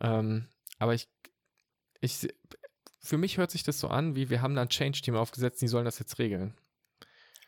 Ähm, 0.00 0.48
aber 0.78 0.94
ich, 0.94 1.08
ich, 2.00 2.28
für 3.00 3.18
mich 3.18 3.38
hört 3.38 3.50
sich 3.50 3.62
das 3.62 3.78
so 3.78 3.88
an, 3.88 4.16
wie 4.16 4.30
wir 4.30 4.42
haben 4.42 4.54
da 4.54 4.62
ein 4.62 4.68
Change-Team 4.68 5.14
aufgesetzt, 5.14 5.60
die 5.62 5.68
sollen 5.68 5.84
das 5.84 5.98
jetzt 5.98 6.18
regeln. 6.18 6.56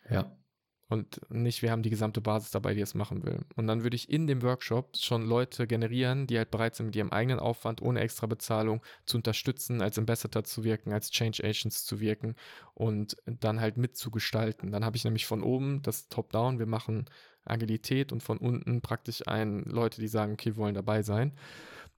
Ja. 0.09 0.37
Und 0.95 1.21
nicht, 1.29 1.61
wir 1.61 1.73
haben 1.73 1.83
die 1.83 1.91
gesamte 1.91 2.21
Basis 2.21 2.53
dabei, 2.53 2.73
die 2.73 2.81
es 2.81 2.95
machen 2.95 3.25
will. 3.25 3.41
Und 3.57 3.67
dann 3.67 3.83
würde 3.83 3.97
ich 3.97 4.09
in 4.09 4.29
dem 4.29 4.43
Workshop 4.43 4.97
schon 4.97 5.27
Leute 5.27 5.67
generieren, 5.67 6.29
die 6.29 6.39
halt 6.39 6.53
bereit 6.53 6.77
sind, 6.77 6.87
mit 6.87 6.95
ihrem 6.95 7.11
eigenen 7.11 7.41
Aufwand 7.41 7.83
ohne 7.83 7.99
extra 7.99 8.29
Bezahlung 8.29 8.81
zu 9.05 9.17
unterstützen, 9.17 9.83
als 9.83 9.99
Ambassador 9.99 10.45
zu 10.45 10.63
wirken, 10.63 10.93
als 10.93 11.11
Change 11.11 11.43
Agents 11.43 11.85
zu 11.85 11.99
wirken 11.99 12.37
und 12.75 13.17
dann 13.27 13.61
halt 13.61 13.77
mitzugestalten. 13.77 14.71
Dann 14.71 14.85
habe 14.85 14.97
ich 14.97 15.03
nämlich 15.03 15.27
von 15.27 15.43
oben 15.43 15.83
das 15.83 16.09
Top-Down, 16.09 16.61
wir 16.61 16.67
machen 16.67 17.07
Agilität 17.45 18.13
und 18.13 18.23
von 18.23 18.39
unten 18.39 18.81
praktisch 18.81 19.27
ein 19.27 19.65
Leute, 19.65 20.01
die 20.01 20.07
sagen, 20.07 20.35
okay, 20.35 20.51
wir 20.51 20.59
wollen 20.59 20.77
dabei 20.77 21.03
sein. 21.03 21.33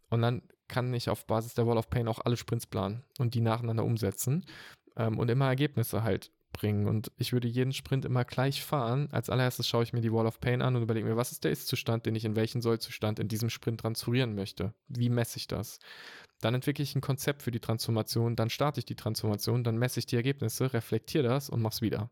Und 0.08 0.22
dann 0.22 0.40
kann 0.68 0.94
ich 0.94 1.10
auf 1.10 1.26
Basis 1.26 1.52
der 1.52 1.66
Wall 1.66 1.76
of 1.76 1.90
Pain 1.90 2.08
auch 2.08 2.20
alle 2.24 2.38
Sprints 2.38 2.66
planen 2.66 3.04
und 3.18 3.34
die 3.34 3.42
nacheinander 3.42 3.84
umsetzen 3.84 4.46
ähm, 4.96 5.18
und 5.18 5.30
immer 5.30 5.48
Ergebnisse 5.48 6.02
halt 6.02 6.32
bringen. 6.56 6.88
Und 6.88 7.12
ich 7.18 7.32
würde 7.32 7.48
jeden 7.48 7.72
Sprint 7.72 8.04
immer 8.04 8.24
gleich 8.24 8.64
fahren. 8.64 9.08
Als 9.12 9.30
allererstes 9.30 9.68
schaue 9.68 9.82
ich 9.82 9.92
mir 9.92 10.00
die 10.00 10.12
Wall 10.12 10.26
of 10.26 10.40
Pain 10.40 10.62
an 10.62 10.74
und 10.74 10.82
überlege 10.82 11.06
mir, 11.06 11.16
was 11.16 11.32
ist 11.32 11.44
der 11.44 11.50
Ist-Zustand, 11.50 12.06
den 12.06 12.14
ich 12.14 12.24
in 12.24 12.34
welchen 12.34 12.62
Soll-Zustand 12.62 13.18
in 13.18 13.28
diesem 13.28 13.50
Sprint 13.50 13.80
transferieren 13.80 14.34
möchte. 14.34 14.72
Wie 14.88 15.10
messe 15.10 15.36
ich 15.36 15.46
das? 15.46 15.78
Dann 16.40 16.54
entwickle 16.54 16.82
ich 16.82 16.94
ein 16.94 17.00
Konzept 17.00 17.42
für 17.42 17.50
die 17.50 17.60
Transformation, 17.60 18.36
dann 18.36 18.50
starte 18.50 18.80
ich 18.80 18.84
die 18.84 18.96
Transformation, 18.96 19.64
dann 19.64 19.78
messe 19.78 20.00
ich 20.00 20.06
die 20.06 20.16
Ergebnisse, 20.16 20.72
reflektiere 20.72 21.24
das 21.24 21.48
und 21.48 21.62
mache 21.62 21.74
es 21.74 21.82
wieder. 21.82 22.10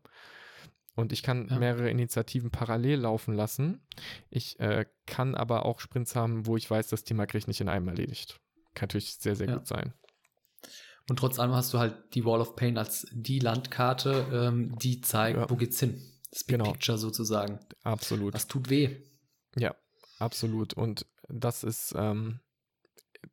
Und 0.95 1.11
ich 1.11 1.23
kann 1.23 1.47
ja. 1.49 1.59
mehrere 1.59 1.89
Initiativen 1.89 2.51
parallel 2.51 3.01
laufen 3.01 3.35
lassen. 3.35 3.81
Ich 4.29 4.59
äh, 4.59 4.85
kann 5.05 5.35
aber 5.35 5.65
auch 5.65 5.79
Sprints 5.79 6.15
haben, 6.15 6.45
wo 6.45 6.55
ich 6.55 6.69
weiß, 6.69 6.87
das 6.87 7.03
Thema 7.03 7.25
kriege 7.25 7.39
ich 7.39 7.47
nicht 7.47 7.61
in 7.61 7.69
einem 7.69 7.87
erledigt. 7.87 8.39
Kann 8.73 8.87
natürlich 8.87 9.15
sehr, 9.15 9.35
sehr 9.35 9.47
ja. 9.47 9.55
gut 9.55 9.67
sein. 9.67 9.93
Und 11.09 11.17
trotz 11.17 11.39
allem 11.39 11.53
hast 11.53 11.73
du 11.73 11.79
halt 11.79 12.15
die 12.15 12.25
Wall 12.25 12.41
of 12.41 12.55
Pain 12.55 12.77
als 12.77 13.07
die 13.11 13.39
Landkarte, 13.39 14.27
ähm, 14.31 14.75
die 14.79 15.01
zeigt, 15.01 15.37
ja. 15.37 15.49
wo 15.49 15.55
geht's 15.55 15.79
hin. 15.79 16.01
Das 16.31 16.43
Big 16.43 16.57
genau. 16.57 16.71
Picture 16.71 16.97
sozusagen. 16.97 17.59
Absolut. 17.83 18.33
Das 18.33 18.47
tut 18.47 18.69
weh. 18.69 18.97
Ja, 19.55 19.75
absolut. 20.19 20.73
Und 20.73 21.05
das 21.29 21.63
ist, 21.63 21.93
ähm, 21.95 22.39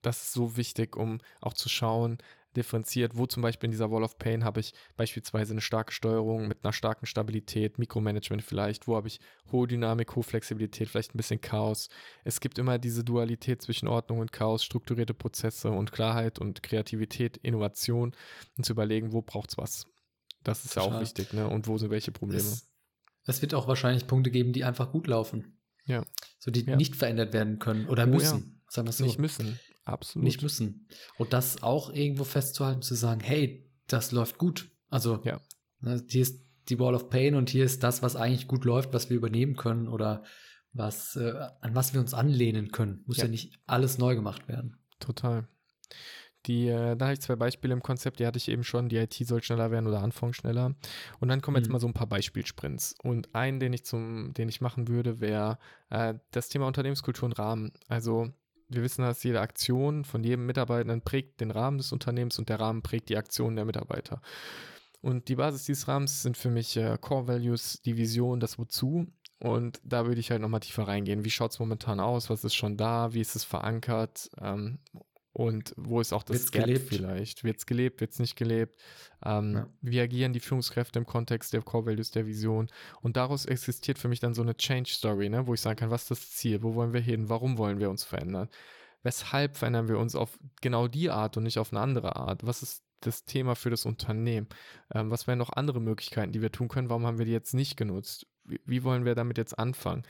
das 0.03 0.23
ist 0.23 0.33
so 0.33 0.57
wichtig, 0.57 0.97
um 0.97 1.21
auch 1.41 1.55
zu 1.55 1.69
schauen, 1.69 2.19
differenziert, 2.57 3.17
wo 3.17 3.27
zum 3.27 3.43
Beispiel 3.43 3.69
in 3.69 3.71
dieser 3.73 3.91
Wall 3.91 4.03
of 4.03 4.19
Pain 4.19 4.45
habe 4.45 4.61
ich 4.61 4.75
beispielsweise 4.97 5.53
eine 5.53 5.61
starke 5.61 5.93
Steuerung 5.93 6.49
mit 6.49 6.65
einer 6.65 6.73
starken 6.73 7.07
Stabilität, 7.07 7.79
Mikromanagement 7.79 8.43
vielleicht, 8.43 8.87
wo 8.87 8.97
habe 8.97 9.09
ich 9.09 9.21
hohe 9.51 9.67
Dynamik, 9.67 10.15
hohe 10.15 10.23
Flexibilität, 10.23 10.89
vielleicht 10.89 11.15
ein 11.15 11.17
bisschen 11.17 11.41
Chaos. 11.41 11.89
Es 12.25 12.41
gibt 12.41 12.59
immer 12.59 12.79
diese 12.79 13.05
Dualität 13.05 13.63
zwischen 13.63 13.89
Ordnung 13.89 14.19
und 14.19 14.33
Chaos, 14.33 14.65
strukturierte 14.65 15.15
Prozesse 15.15 15.71
und 15.71 15.93
Klarheit 15.93 16.39
und 16.39 16.63
Kreativität, 16.63 17.37
Innovation 17.39 18.15
und 18.57 18.65
zu 18.65 18.73
überlegen, 18.73 19.13
wo 19.13 19.23
braucht 19.23 19.51
es 19.51 19.59
was. 19.59 19.87
Das 20.45 20.65
ist 20.65 20.77
ja 20.77 20.83
auch 20.83 21.01
wichtig, 21.01 21.33
ne? 21.33 21.49
Und 21.49 21.69
wo 21.69 21.79
sind 21.79 21.91
welche 21.91 22.11
Probleme? 22.11 22.43
Es, 22.43 22.69
es, 23.27 23.43
wird 23.43 23.55
auch 23.55 23.69
wahrscheinlich 23.69 24.07
Punkte 24.07 24.31
geben, 24.31 24.53
die 24.53 24.65
einfach 24.65 24.91
gut 24.91 25.07
laufen. 25.07 25.59
Ja. 25.87 26.05
So 26.39 26.51
die 26.51 26.65
ja. 26.65 26.77
nicht 26.77 26.97
verändert 26.97 27.33
werden 27.33 27.59
können 27.59 27.89
oder 27.89 28.07
müssen. 28.07 28.39
Ja. 28.39 28.63
Sagen 28.69 28.89
wir 28.89 28.93
so. 28.93 29.05
Nicht 29.05 29.19
müssen. 29.19 29.59
Absolut. 29.85 30.25
Nicht 30.25 30.43
müssen. 30.43 30.87
Und 31.19 31.33
das 31.33 31.63
auch 31.63 31.93
irgendwo 31.93 32.25
festzuhalten, 32.25 32.83
zu 32.83 32.95
sagen, 32.95 33.21
hey, 33.21 33.69
das 33.89 34.13
läuft 34.13 34.39
gut. 34.39 34.71
Also, 34.89 35.21
ja. 35.25 35.41
Ne, 35.81 36.03
hier 36.09 36.23
ist 36.23 36.43
die 36.69 36.79
Wall 36.79 36.95
of 36.95 37.11
Pain 37.11 37.35
und 37.35 37.51
hier 37.51 37.65
ist 37.65 37.83
das, 37.83 38.03
was 38.03 38.15
eigentlich 38.15 38.47
gut 38.47 38.65
läuft, 38.65 38.93
was 38.93 39.11
wir 39.11 39.17
übernehmen 39.17 39.57
können 39.57 39.89
oder 39.89 40.23
was, 40.73 41.17
äh, 41.17 41.33
an 41.61 41.75
was 41.75 41.93
wir 41.93 42.01
uns 42.01 42.15
anlehnen 42.15 42.71
können. 42.71 43.03
Muss 43.07 43.19
ja. 43.19 43.25
ja 43.25 43.31
nicht 43.31 43.59
alles 43.67 43.99
neu 43.99 44.15
gemacht 44.15 44.49
werden. 44.49 44.79
Total. 45.01 45.49
Die, 46.47 46.69
äh, 46.69 46.97
da 46.97 47.07
habe 47.07 47.15
ich 47.15 47.21
zwei 47.21 47.37
Beispiele 47.37 47.73
im 47.73 47.83
Konzept, 47.83 48.19
die 48.19 48.27
hatte 48.27 48.37
ich 48.37 48.49
eben 48.49 48.65
schon, 48.65 48.89
die 48.89 48.97
IT 48.97 49.15
soll 49.15 49.43
schneller 49.43 49.71
werden 49.71 49.87
oder 49.87 50.03
Anfang 50.03 50.33
schneller. 50.33 50.75
Und 51.21 51.29
dann 51.29 51.41
kommen 51.41 51.57
jetzt 51.57 51.69
mhm. 51.69 51.73
mal 51.73 51.79
so 51.79 51.87
ein 51.87 51.95
paar 51.95 52.09
Beispielsprints. 52.09 52.95
Und 53.03 53.35
einen, 53.35 53.61
den 53.61 53.73
ich 53.73 53.85
zum, 53.85 54.33
den 54.35 54.49
ich 54.49 54.61
machen 54.61 54.89
würde, 54.89 55.21
wäre 55.21 55.59
äh, 55.91 56.15
das 56.33 56.49
Thema 56.49 56.67
Unternehmenskultur 56.67 57.27
und 57.27 57.39
Rahmen. 57.39 57.73
Also 57.89 58.33
wir 58.75 58.83
wissen, 58.83 59.03
dass 59.03 59.23
jede 59.23 59.41
Aktion 59.41 60.05
von 60.05 60.25
jedem 60.25 60.47
Mitarbeitenden 60.47 61.03
prägt 61.03 61.41
den 61.41 61.51
Rahmen 61.51 61.79
des 61.79 61.93
Unternehmens 61.93 62.39
und 62.39 62.49
der 62.49 62.61
Rahmen 62.61 62.83
prägt 62.83 63.09
die 63.09 63.17
Aktionen 63.17 63.57
der 63.57 63.65
Mitarbeiter. 63.65 64.21
Und 65.01 65.29
die 65.29 65.35
Basis 65.35 65.65
dieses 65.65 65.89
Rahmens 65.89 66.23
sind 66.23 66.37
für 66.37 66.51
mich 66.51 66.77
äh, 66.77 66.97
Core 67.01 67.27
Values, 67.27 67.81
die 67.83 67.97
Vision, 67.97 68.39
das 68.41 68.59
Wozu. 68.59 69.07
Und 69.41 69.81
da 69.83 70.07
würde 70.07 70.21
ich 70.21 70.31
halt 70.31 70.41
nochmal 70.41 70.61
tiefer 70.61 70.87
reingehen. 70.87 71.25
Wie 71.25 71.31
schaut 71.31 71.51
es 71.51 71.59
momentan 71.59 71.99
aus? 71.99 72.31
Was 72.31 72.45
ist 72.45 72.55
schon 72.55 72.77
da? 72.77 73.13
Wie 73.13 73.21
ist 73.21 73.35
es 73.35 73.43
verankert? 73.43 74.31
Ähm, 74.41 74.79
und 75.33 75.73
wo 75.77 76.01
ist 76.01 76.13
auch 76.13 76.23
das 76.23 76.37
wird's 76.37 76.53
Gap 76.53 76.65
gelebt? 76.67 76.89
vielleicht? 76.89 77.45
Wird 77.45 77.59
es 77.59 77.67
gelebt, 77.67 78.01
wird 78.01 78.13
es 78.13 78.19
nicht 78.19 78.37
gelebt? 78.37 78.79
Ähm, 79.25 79.55
ja. 79.55 79.67
Wie 79.81 80.01
agieren 80.01 80.33
die 80.33 80.41
Führungskräfte 80.41 80.99
im 80.99 81.07
Kontext 81.07 81.53
der 81.55 81.63
Core 81.63 81.87
Values 81.87 82.11
der 82.11 82.27
Vision? 82.27 82.69
Und 83.01 83.17
daraus 83.17 83.47
existiert 83.47 83.99
für 83.99 84.09
mich 84.09 84.21
dann 84.21 84.35
so 84.35 84.43
eine 84.43 84.57
Change 84.57 84.91
Story, 84.91 85.31
ne? 85.31 85.47
wo 85.47 85.55
ich 85.55 85.61
sagen 85.61 85.77
kann, 85.77 85.91
was 85.91 86.03
ist 86.03 86.11
das 86.11 86.31
Ziel? 86.33 86.63
Wo 86.63 86.75
wollen 86.75 86.93
wir 86.93 87.01
hin? 87.01 87.31
Warum 87.31 87.57
wollen 87.57 87.79
wir 87.79 87.89
uns 87.89 88.05
verändern? 88.05 88.49
Weshalb 89.03 89.57
verändern 89.57 89.89
wir 89.89 89.99
uns 89.99 90.15
auf 90.15 90.39
genau 90.61 90.87
die 90.87 91.11
Art 91.11 91.37
und 91.37 91.45
nicht 91.45 91.59
auf 91.59 91.73
eine 91.73 91.81
andere 91.81 92.17
Art? 92.17 92.47
Was 92.47 92.63
ist 92.63 92.85
das 93.01 93.25
Thema 93.25 93.55
für 93.55 93.71
das 93.71 93.87
Unternehmen? 93.87 94.49
Ähm, 94.95 95.11
was 95.11 95.27
wären 95.27 95.39
noch 95.39 95.51
andere 95.51 95.81
Möglichkeiten, 95.81 96.33
die 96.33 96.43
wir 96.43 96.53
tun 96.53 96.69
können? 96.69 96.91
Warum 96.91 97.07
haben 97.07 97.19
wir 97.19 97.27
die 97.27 97.33
jetzt 97.33 97.55
nicht 97.55 97.77
genutzt? 97.77 98.27
Wie, 98.45 98.83
wollen 98.83 99.05
wir 99.05 99.15
damit 99.15 99.39
jetzt 99.39 99.59
anfangen? 99.59 100.03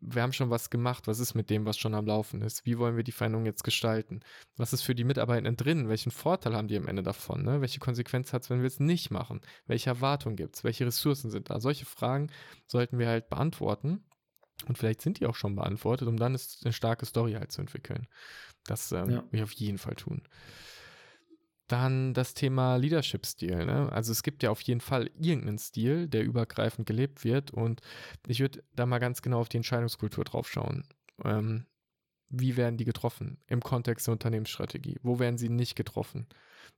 Wir 0.00 0.22
haben 0.22 0.32
schon 0.32 0.50
was 0.50 0.70
gemacht. 0.70 1.06
Was 1.06 1.18
ist 1.18 1.34
mit 1.34 1.50
dem, 1.50 1.66
was 1.66 1.76
schon 1.76 1.94
am 1.94 2.06
Laufen 2.06 2.42
ist? 2.42 2.64
Wie 2.66 2.78
wollen 2.78 2.96
wir 2.96 3.04
die 3.04 3.12
Veränderung 3.12 3.46
jetzt 3.46 3.64
gestalten? 3.64 4.20
Was 4.56 4.72
ist 4.72 4.82
für 4.82 4.94
die 4.94 5.04
Mitarbeitenden 5.04 5.56
drin? 5.56 5.88
Welchen 5.88 6.12
Vorteil 6.12 6.54
haben 6.54 6.68
die 6.68 6.76
am 6.76 6.88
Ende 6.88 7.02
davon? 7.02 7.42
Ne? 7.42 7.60
Welche 7.60 7.80
Konsequenz 7.80 8.32
hat 8.32 8.42
es, 8.42 8.50
wenn 8.50 8.60
wir 8.60 8.66
es 8.66 8.80
nicht 8.80 9.10
machen? 9.10 9.40
Welche 9.66 9.90
Erwartungen 9.90 10.36
gibt 10.36 10.56
es? 10.56 10.64
Welche 10.64 10.86
Ressourcen 10.86 11.30
sind 11.30 11.50
da? 11.50 11.58
Solche 11.58 11.86
Fragen 11.86 12.30
sollten 12.66 12.98
wir 12.98 13.08
halt 13.08 13.28
beantworten. 13.28 14.04
Und 14.66 14.78
vielleicht 14.78 15.02
sind 15.02 15.20
die 15.20 15.26
auch 15.26 15.34
schon 15.34 15.56
beantwortet, 15.56 16.08
um 16.08 16.16
dann 16.16 16.38
eine 16.64 16.72
starke 16.72 17.06
Story 17.06 17.32
halt 17.32 17.52
zu 17.52 17.60
entwickeln. 17.60 18.06
Das 18.66 18.92
ähm, 18.92 19.10
ja. 19.10 19.16
will 19.30 19.40
ich 19.40 19.42
auf 19.42 19.52
jeden 19.52 19.78
Fall 19.78 19.94
tun. 19.94 20.22
Dann 21.74 22.14
das 22.14 22.34
Thema 22.34 22.76
Leadership-Stil. 22.76 23.66
Ne? 23.66 23.90
Also 23.90 24.12
es 24.12 24.22
gibt 24.22 24.44
ja 24.44 24.50
auf 24.50 24.60
jeden 24.60 24.80
Fall 24.80 25.10
irgendeinen 25.18 25.58
Stil, 25.58 26.06
der 26.06 26.22
übergreifend 26.22 26.86
gelebt 26.86 27.24
wird. 27.24 27.50
Und 27.50 27.80
ich 28.28 28.38
würde 28.38 28.62
da 28.76 28.86
mal 28.86 29.00
ganz 29.00 29.22
genau 29.22 29.40
auf 29.40 29.48
die 29.48 29.56
Entscheidungskultur 29.56 30.22
drauf 30.22 30.48
schauen. 30.48 30.86
Ähm, 31.24 31.66
wie 32.28 32.56
werden 32.56 32.76
die 32.76 32.84
getroffen 32.84 33.38
im 33.48 33.60
Kontext 33.60 34.06
der 34.06 34.12
Unternehmensstrategie? 34.12 35.00
Wo 35.02 35.18
werden 35.18 35.36
sie 35.36 35.48
nicht 35.48 35.74
getroffen? 35.74 36.28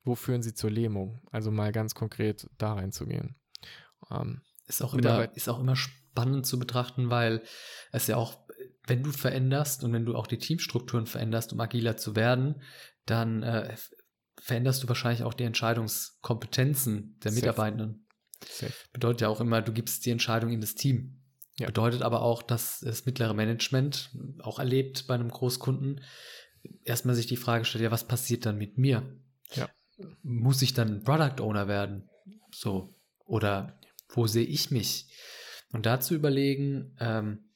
Wo 0.02 0.14
führen 0.14 0.40
sie 0.40 0.54
zur 0.54 0.70
Lähmung? 0.70 1.20
Also 1.30 1.50
mal 1.50 1.72
ganz 1.72 1.94
konkret 1.94 2.48
da 2.56 2.72
reinzugehen. 2.72 3.36
Ähm, 4.10 4.40
ist, 4.66 4.82
auch 4.82 4.94
immer, 4.94 5.36
ist 5.36 5.50
auch 5.50 5.60
immer 5.60 5.76
spannend 5.76 6.46
zu 6.46 6.58
betrachten, 6.58 7.10
weil 7.10 7.42
es 7.92 8.06
ja 8.06 8.16
auch, 8.16 8.38
wenn 8.86 9.02
du 9.02 9.12
veränderst 9.12 9.84
und 9.84 9.92
wenn 9.92 10.06
du 10.06 10.16
auch 10.16 10.26
die 10.26 10.38
Teamstrukturen 10.38 11.04
veränderst, 11.04 11.52
um 11.52 11.60
agiler 11.60 11.98
zu 11.98 12.16
werden, 12.16 12.62
dann 13.04 13.42
äh, 13.42 13.76
veränderst 14.40 14.82
du 14.82 14.88
wahrscheinlich 14.88 15.22
auch 15.22 15.34
die 15.34 15.44
Entscheidungskompetenzen 15.44 17.18
der 17.20 17.32
Mitarbeitenden. 17.32 18.06
Safe. 18.44 18.72
Bedeutet 18.92 19.22
ja 19.22 19.28
auch 19.28 19.40
immer, 19.40 19.62
du 19.62 19.72
gibst 19.72 20.04
die 20.06 20.10
Entscheidung 20.10 20.52
in 20.52 20.60
das 20.60 20.74
Team. 20.74 21.22
Ja. 21.58 21.66
Bedeutet 21.66 22.02
aber 22.02 22.22
auch, 22.22 22.42
dass 22.42 22.80
das 22.80 23.06
mittlere 23.06 23.32
Management 23.32 24.10
auch 24.40 24.58
erlebt 24.58 25.06
bei 25.06 25.14
einem 25.14 25.30
Großkunden 25.30 26.02
erstmal 26.84 27.14
sich 27.14 27.26
die 27.26 27.36
Frage 27.36 27.64
stellt, 27.64 27.84
ja, 27.84 27.90
was 27.90 28.06
passiert 28.06 28.46
dann 28.46 28.58
mit 28.58 28.78
mir? 28.78 29.18
Ja. 29.54 29.68
Muss 30.22 30.62
ich 30.62 30.74
dann 30.74 31.02
Product 31.02 31.40
Owner 31.42 31.68
werden? 31.68 32.08
So. 32.52 32.92
Oder 33.24 33.78
wo 34.08 34.26
sehe 34.26 34.44
ich 34.44 34.70
mich? 34.70 35.08
Und 35.72 35.86
dazu 35.86 36.14
überlegen, 36.14 36.94
ähm, 37.00 37.50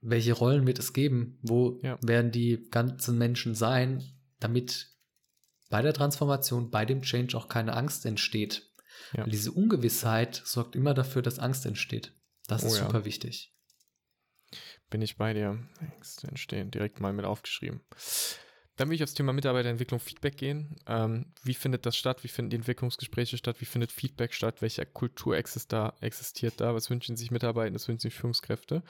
welche 0.00 0.32
Rollen 0.32 0.66
wird 0.66 0.78
es 0.78 0.92
geben? 0.92 1.38
Wo 1.42 1.80
ja. 1.82 1.98
werden 2.02 2.30
die 2.30 2.68
ganzen 2.70 3.18
Menschen 3.18 3.54
sein, 3.54 4.04
damit 4.38 4.88
bei 5.68 5.82
der 5.82 5.92
Transformation, 5.92 6.70
bei 6.70 6.84
dem 6.84 7.02
Change 7.02 7.36
auch 7.36 7.48
keine 7.48 7.74
Angst 7.74 8.06
entsteht. 8.06 8.64
Ja. 9.16 9.24
diese 9.24 9.52
Ungewissheit 9.52 10.42
sorgt 10.44 10.74
immer 10.74 10.92
dafür, 10.92 11.22
dass 11.22 11.38
Angst 11.38 11.64
entsteht. 11.66 12.12
Das 12.46 12.62
ist 12.62 12.74
oh, 12.74 12.84
super 12.84 13.00
ja. 13.00 13.04
wichtig. 13.04 13.54
Bin 14.90 15.02
ich 15.02 15.16
bei 15.16 15.34
dir. 15.34 15.58
Ängste 15.80 16.28
entstehen. 16.28 16.70
Direkt 16.70 17.00
mal 17.00 17.12
mit 17.12 17.24
aufgeschrieben. 17.24 17.80
Dann 18.76 18.88
will 18.88 18.94
ich 18.94 19.02
aufs 19.02 19.14
Thema 19.14 19.32
Mitarbeiterentwicklung 19.32 20.00
Feedback 20.00 20.36
gehen. 20.36 20.76
Ähm, 20.86 21.32
wie 21.42 21.54
findet 21.54 21.84
das 21.84 21.96
statt? 21.96 22.22
Wie 22.22 22.28
finden 22.28 22.50
die 22.50 22.56
Entwicklungsgespräche 22.56 23.36
statt? 23.36 23.60
Wie 23.60 23.66
findet 23.66 23.92
Feedback 23.92 24.32
statt? 24.32 24.62
Welche 24.62 24.86
Kultur 24.86 25.36
existiert 25.36 26.60
da? 26.60 26.74
Was 26.74 26.88
wünschen 26.88 27.16
sich 27.16 27.30
Mitarbeiter? 27.30 27.74
Was 27.74 27.88
wünschen 27.88 28.02
sich 28.02 28.14
Führungskräfte? 28.14 28.82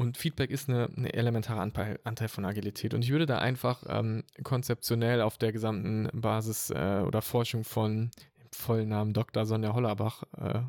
Und 0.00 0.16
Feedback 0.16 0.50
ist 0.50 0.70
eine, 0.70 0.88
eine 0.96 1.12
elementare 1.12 1.60
Anteil, 1.60 2.00
Anteil, 2.04 2.28
von 2.28 2.46
Agilität. 2.46 2.94
Und 2.94 3.04
ich 3.04 3.10
würde 3.10 3.26
da 3.26 3.36
einfach 3.36 3.84
ähm, 3.86 4.24
konzeptionell 4.42 5.20
auf 5.20 5.36
der 5.36 5.52
gesamten 5.52 6.08
Basis 6.18 6.70
äh, 6.70 7.02
oder 7.06 7.20
Forschung 7.20 7.64
von 7.64 8.10
vollen 8.50 8.88
Namen 8.88 9.12
Dr. 9.12 9.44
Sonja 9.44 9.74
Hollerbach 9.74 10.22
äh, 10.38 10.62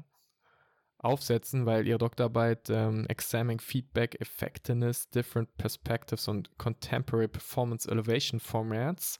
aufsetzen, 0.98 1.66
weil 1.66 1.88
ihre 1.88 1.98
Doktorarbeit 1.98 2.70
ähm, 2.70 3.06
Examining 3.08 3.62
Feedback 3.62 4.20
Effectiveness, 4.20 5.10
Different 5.10 5.56
Perspectives 5.56 6.28
und 6.28 6.58
Contemporary 6.58 7.30
Performance 7.30 7.90
Elevation 7.90 8.42
Formats 8.42 9.18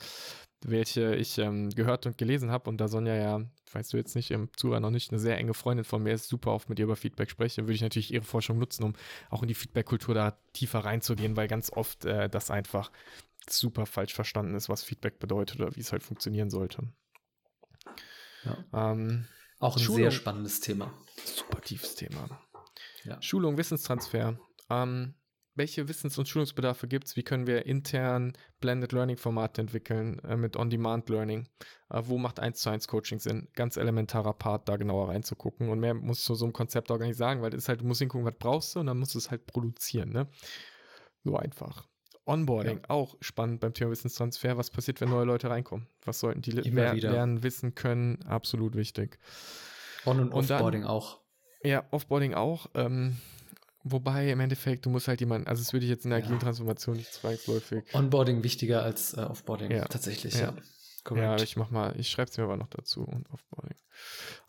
welche 0.64 1.16
ich 1.16 1.38
ähm, 1.38 1.70
gehört 1.70 2.06
und 2.06 2.18
gelesen 2.18 2.52
habe. 2.52 2.70
Und 2.70 2.78
da 2.78 2.88
Sonja 2.88 3.16
ja, 3.16 3.42
weißt 3.72 3.94
du 3.94 3.98
jetzt 3.98 4.16
nicht, 4.16 4.32
im 4.32 4.50
Zuhörer 4.56 4.80
noch 4.80 4.92
nicht, 4.92 5.12
eine 5.12 5.20
sehr 5.20 5.38
enge 5.38 5.54
Freundin 5.54 5.86
von 5.86 6.04
mir 6.04 6.14
ist, 6.14 6.28
super 6.28 6.52
oft 6.52 6.70
mit 6.70 6.80
ihr 6.80 6.86
über 6.86 6.96
Feedback 6.96 7.30
spreche, 7.30 7.64
würde 7.64 7.74
ich 7.74 7.82
natürlich 7.82 8.14
ihre 8.14 8.24
Forschung 8.24 8.60
nutzen, 8.60 8.84
um 8.84 8.94
auch 9.30 9.42
in 9.42 9.48
die 9.48 9.54
Feedback-Kultur 9.54 10.14
da 10.14 10.38
tiefer 10.54 10.80
reinzugehen, 10.80 11.36
weil 11.36 11.48
ganz 11.48 11.72
oft 11.72 12.06
äh, 12.06 12.30
das 12.30 12.52
einfach 12.52 12.92
super 13.50 13.86
falsch 13.86 14.14
verstanden 14.14 14.56
ist, 14.56 14.70
was 14.70 14.84
Feedback 14.84 15.20
bedeutet 15.20 15.60
oder 15.60 15.76
wie 15.76 15.82
es 15.82 15.92
halt 15.92 16.04
funktionieren 16.04 16.50
sollte. 16.50 16.88
Ja. 18.44 18.92
Ähm, 18.92 19.26
auch 19.60 19.78
ein 19.78 19.84
Schulung, 19.84 20.02
sehr 20.02 20.12
spannendes 20.12 20.60
Thema. 20.60 20.94
Super 21.24 21.62
tiefes 21.62 21.96
Thema. 21.96 22.42
Ja. 23.04 23.22
Schulung, 23.22 23.58
Wissenstransfer. 23.58 24.40
Ähm, 24.70 25.16
welche 25.56 25.88
Wissens- 25.88 26.18
und 26.18 26.28
Schulungsbedarfe 26.28 26.88
gibt 26.88 27.08
es? 27.08 27.16
Wie 27.16 27.24
können 27.24 27.46
wir 27.46 27.66
intern 27.66 28.34
Blended 28.62 28.94
Learning-Formate 28.94 29.62
entwickeln 29.62 30.20
äh, 30.20 30.38
mit 30.38 30.56
On-Demand-Learning? 30.56 31.48
Äh, 31.90 32.02
wo 32.06 32.18
macht 32.18 32.40
1 32.40 32.60
zu 32.60 32.70
1 32.70 32.88
Coaching 32.88 33.20
Sinn? 33.20 33.50
Ganz 33.54 33.78
elementarer 33.78 34.34
Part, 34.34 34.70
da 34.70 34.78
genauer 34.78 35.10
reinzugucken. 35.10 35.70
Und 35.70 35.80
mehr 35.80 35.94
muss 35.94 36.24
zu 36.24 36.36
so 36.36 36.46
einem 36.46 36.54
Konzept 36.54 36.90
auch 36.92 37.00
gar 37.00 37.08
nicht 37.08 37.18
sagen, 37.18 37.42
weil 37.42 37.54
es 37.54 37.64
ist 37.64 37.70
halt, 37.70 37.82
du 37.82 37.86
musst 37.86 38.00
hingucken, 38.00 38.26
was 38.26 38.38
brauchst 38.38 38.76
du 38.76 38.80
und 38.80 38.86
dann 38.88 38.98
musst 38.98 39.14
du 39.14 39.20
es 39.20 39.30
halt 39.30 39.46
produzieren. 39.46 40.12
Ne? 40.12 40.28
So 41.24 41.36
einfach. 41.36 41.88
Onboarding, 42.26 42.78
ja. 42.78 42.90
auch 42.90 43.18
spannend 43.20 43.60
beim 43.60 43.74
Thema 43.74 43.92
Wissenstransfer. 43.92 44.56
Was 44.56 44.70
passiert, 44.70 45.02
wenn 45.02 45.10
neue 45.10 45.26
Leute 45.26 45.50
reinkommen? 45.50 45.88
Was 46.06 46.20
sollten 46.20 46.42
die 46.42 46.52
ler 46.52 46.94
lernen, 46.94 47.44
wissen 47.44 47.76
können? 47.76 48.24
Absolut 48.24 48.76
wichtig. 48.76 49.18
On- 50.06 50.20
und 50.20 50.32
Offboarding 50.32 50.84
auch. 50.84 51.20
Ja, 51.64 51.84
Offboarding 51.92 52.34
auch. 52.36 52.68
Ähm, 52.76 53.18
Wobei 53.84 54.30
im 54.32 54.40
Endeffekt, 54.40 54.86
du 54.86 54.90
musst 54.90 55.08
halt 55.08 55.20
jemanden, 55.22 55.48
also 55.48 55.62
es 55.62 55.74
würde 55.74 55.86
ich 55.86 55.90
jetzt 55.90 56.06
in 56.06 56.12
der 56.12 56.20
agilen 56.20 56.40
Transformation 56.40 56.98
nicht 56.98 57.12
zwangsläufig. 57.14 57.84
Onboarding 57.94 58.44
wichtiger 58.44 58.84
als 58.84 59.14
äh, 59.14 59.22
Offboarding, 59.22 59.72
ja. 59.72 59.86
tatsächlich, 59.86 60.36
ja. 60.36 60.54
ja. 61.10 61.16
Ja, 61.16 61.36
ich 61.38 61.58
mach 61.58 61.72
mal, 61.72 62.00
ich 62.00 62.10
schreibe 62.10 62.30
es 62.30 62.38
mir 62.38 62.44
aber 62.44 62.58
noch 62.58 62.68
dazu 62.68 63.04
und 63.04 63.28
Offboarding. 63.32 63.78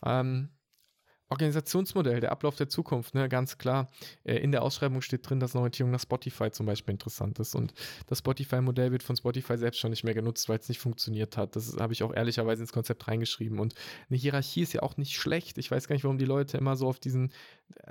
Ähm, 0.05 0.51
Organisationsmodell, 1.33 2.21
der 2.21 2.31
Ablauf 2.31 2.57
der 2.57 2.69
Zukunft, 2.69 3.15
ne, 3.15 3.29
ganz 3.29 3.57
klar. 3.57 3.91
Äh, 4.23 4.37
in 4.37 4.53
der 4.53 4.63
Ausschreibung 4.63 5.01
steht 5.01 5.29
drin, 5.29 5.41
dass 5.41 5.55
eine 5.55 5.61
Orientierung 5.61 5.91
nach 5.91 6.01
Spotify 6.01 6.51
zum 6.51 6.67
Beispiel 6.67 6.93
interessant 6.93 7.39
ist. 7.39 7.55
Und 7.55 7.73
das 8.07 8.19
Spotify-Modell 8.19 8.93
wird 8.93 9.03
von 9.03 9.17
Spotify 9.17 9.57
selbst 9.57 9.81
schon 9.81 9.91
nicht 9.91 10.05
mehr 10.05 10.15
genutzt, 10.15 10.49
weil 10.49 10.59
es 10.59 10.69
nicht 10.69 10.79
funktioniert 10.79 11.39
hat. 11.39 11.57
Das 11.57 11.75
habe 11.79 11.95
ich 11.95 12.03
auch 12.03 12.13
ehrlicherweise 12.13 12.63
ins 12.63 12.73
Konzept 12.73 13.09
reingeschrieben. 13.09 13.59
Und 13.59 13.75
eine 14.11 14.19
Hierarchie 14.19 14.61
ist 14.61 14.75
ja 14.75 14.83
auch 14.83 14.99
nicht 14.99 15.17
schlecht. 15.17 15.57
Ich 15.57 15.71
weiß 15.71 15.89
gar 15.89 15.95
nicht, 15.95 16.05
warum 16.05 16.19
die 16.19 16.27
Leute 16.27 16.59
immer 16.59 16.77
so 16.77 16.87
auf 16.87 17.01
diesen, 17.01 17.33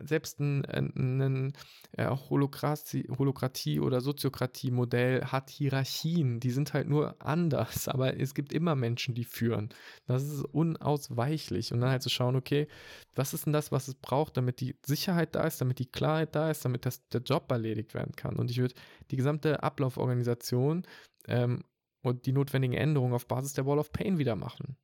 selbst 0.03 0.39
ein, 0.39 0.65
ein, 0.65 1.21
ein 1.21 1.53
Holokratie, 1.97 3.07
Holokratie 3.17 3.79
oder 3.79 4.01
Soziokratie-Modell 4.01 5.25
hat 5.25 5.49
Hierarchien. 5.49 6.39
Die 6.39 6.51
sind 6.51 6.73
halt 6.73 6.87
nur 6.87 7.15
anders. 7.19 7.87
Aber 7.87 8.19
es 8.19 8.33
gibt 8.33 8.53
immer 8.53 8.75
Menschen, 8.75 9.15
die 9.15 9.23
führen. 9.23 9.69
Das 10.07 10.23
ist 10.23 10.43
unausweichlich. 10.45 11.73
Und 11.73 11.81
dann 11.81 11.89
halt 11.89 12.03
zu 12.03 12.09
schauen, 12.09 12.35
okay, 12.35 12.67
was 13.15 13.33
ist 13.33 13.45
denn 13.45 13.53
das, 13.53 13.71
was 13.71 13.87
es 13.87 13.95
braucht, 13.95 14.37
damit 14.37 14.59
die 14.61 14.75
Sicherheit 14.85 15.35
da 15.35 15.45
ist, 15.45 15.61
damit 15.61 15.79
die 15.79 15.91
Klarheit 15.91 16.35
da 16.35 16.49
ist, 16.49 16.65
damit 16.65 16.85
das, 16.85 17.07
der 17.09 17.21
Job 17.21 17.51
erledigt 17.51 17.93
werden 17.93 18.15
kann. 18.15 18.37
Und 18.37 18.51
ich 18.51 18.57
würde 18.57 18.75
die 19.11 19.17
gesamte 19.17 19.63
Ablauforganisation 19.63 20.83
ähm, 21.27 21.63
und 22.01 22.25
die 22.25 22.31
notwendigen 22.31 22.75
Änderungen 22.75 23.13
auf 23.13 23.27
Basis 23.27 23.53
der 23.53 23.65
Wall 23.65 23.79
of 23.79 23.91
Pain 23.91 24.17
wieder 24.17 24.35
machen. 24.35 24.77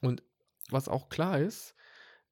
Und 0.00 0.22
was 0.70 0.88
auch 0.88 1.08
klar 1.08 1.38
ist, 1.38 1.74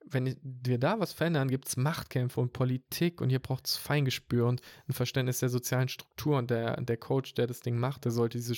wenn 0.06 0.36
wir 0.42 0.78
da 0.78 0.98
was 0.98 1.12
verändern, 1.12 1.48
gibt 1.48 1.68
es 1.68 1.76
Machtkämpfe 1.76 2.40
und 2.40 2.52
Politik 2.52 3.20
und 3.20 3.30
hier 3.30 3.38
braucht 3.38 3.66
es 3.66 3.76
Feingespür 3.76 4.46
und 4.46 4.60
ein 4.88 4.92
Verständnis 4.92 5.40
der 5.40 5.48
sozialen 5.48 5.88
Struktur 5.88 6.38
und 6.38 6.50
der, 6.50 6.80
der 6.80 6.96
Coach, 6.96 7.34
der 7.34 7.46
das 7.46 7.60
Ding 7.60 7.78
macht, 7.78 8.04
der 8.04 8.12
sollte 8.12 8.38
diese 8.38 8.54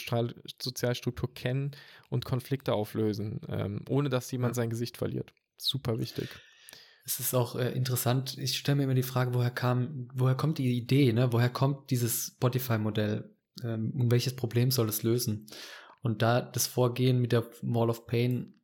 Sozialstruktur 0.60 1.32
kennen 1.34 1.72
und 2.08 2.24
Konflikte 2.24 2.72
auflösen, 2.72 3.40
ähm, 3.48 3.84
ohne 3.88 4.08
dass 4.08 4.30
jemand 4.30 4.54
sein 4.54 4.70
Gesicht 4.70 4.96
verliert. 4.96 5.32
Super 5.58 5.98
wichtig. 5.98 6.28
Es 7.04 7.18
ist 7.18 7.34
auch 7.34 7.56
äh, 7.56 7.72
interessant. 7.72 8.38
Ich 8.38 8.56
stelle 8.56 8.76
mir 8.76 8.84
immer 8.84 8.94
die 8.94 9.02
Frage, 9.02 9.34
woher 9.34 9.50
kam, 9.50 10.08
woher 10.14 10.36
kommt 10.36 10.58
die 10.58 10.76
Idee, 10.76 11.12
ne? 11.12 11.32
Woher 11.32 11.50
kommt 11.50 11.90
dieses 11.90 12.34
Spotify-Modell? 12.36 13.34
Ähm, 13.62 13.92
und 13.98 14.10
welches 14.10 14.36
Problem 14.36 14.70
soll 14.70 14.88
es 14.88 15.02
lösen? 15.02 15.46
Und 16.00 16.22
da 16.22 16.40
das 16.40 16.66
Vorgehen 16.66 17.20
mit 17.20 17.32
der 17.32 17.48
Wall 17.62 17.90
of 17.90 18.06
Pain 18.06 18.54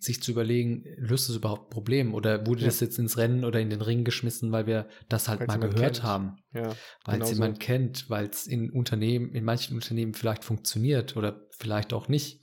sich 0.00 0.22
zu 0.22 0.32
überlegen, 0.32 0.84
löst 0.96 1.28
es 1.28 1.36
überhaupt 1.36 1.68
ein 1.68 1.70
Problem 1.70 2.14
oder 2.14 2.46
wurde 2.46 2.60
ja. 2.62 2.66
das 2.66 2.80
jetzt 2.80 2.98
ins 2.98 3.16
Rennen 3.16 3.44
oder 3.44 3.60
in 3.60 3.70
den 3.70 3.80
Ring 3.80 4.04
geschmissen, 4.04 4.52
weil 4.52 4.66
wir 4.66 4.88
das 5.08 5.28
halt 5.28 5.40
weil's 5.40 5.48
mal 5.48 5.58
gehört 5.58 5.94
kennt. 5.94 6.02
haben, 6.02 6.36
ja, 6.52 6.74
weil 7.04 7.22
es 7.22 7.30
jemand 7.30 7.56
so. 7.56 7.66
kennt, 7.66 8.10
weil 8.10 8.26
es 8.26 8.46
in 8.46 8.70
Unternehmen, 8.70 9.32
in 9.32 9.44
manchen 9.44 9.74
Unternehmen 9.74 10.14
vielleicht 10.14 10.44
funktioniert 10.44 11.16
oder 11.16 11.46
vielleicht 11.50 11.92
auch 11.92 12.08
nicht. 12.08 12.40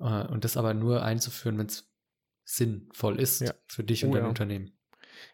Äh, 0.00 0.26
und 0.26 0.44
das 0.44 0.56
aber 0.56 0.74
nur 0.74 1.02
einzuführen, 1.02 1.58
wenn 1.58 1.66
es 1.66 1.90
sinnvoll 2.44 3.20
ist 3.20 3.40
ja. 3.40 3.54
für 3.66 3.84
dich 3.84 4.04
und 4.04 4.10
oh, 4.10 4.14
dein. 4.14 4.26
Unternehmen. 4.26 4.72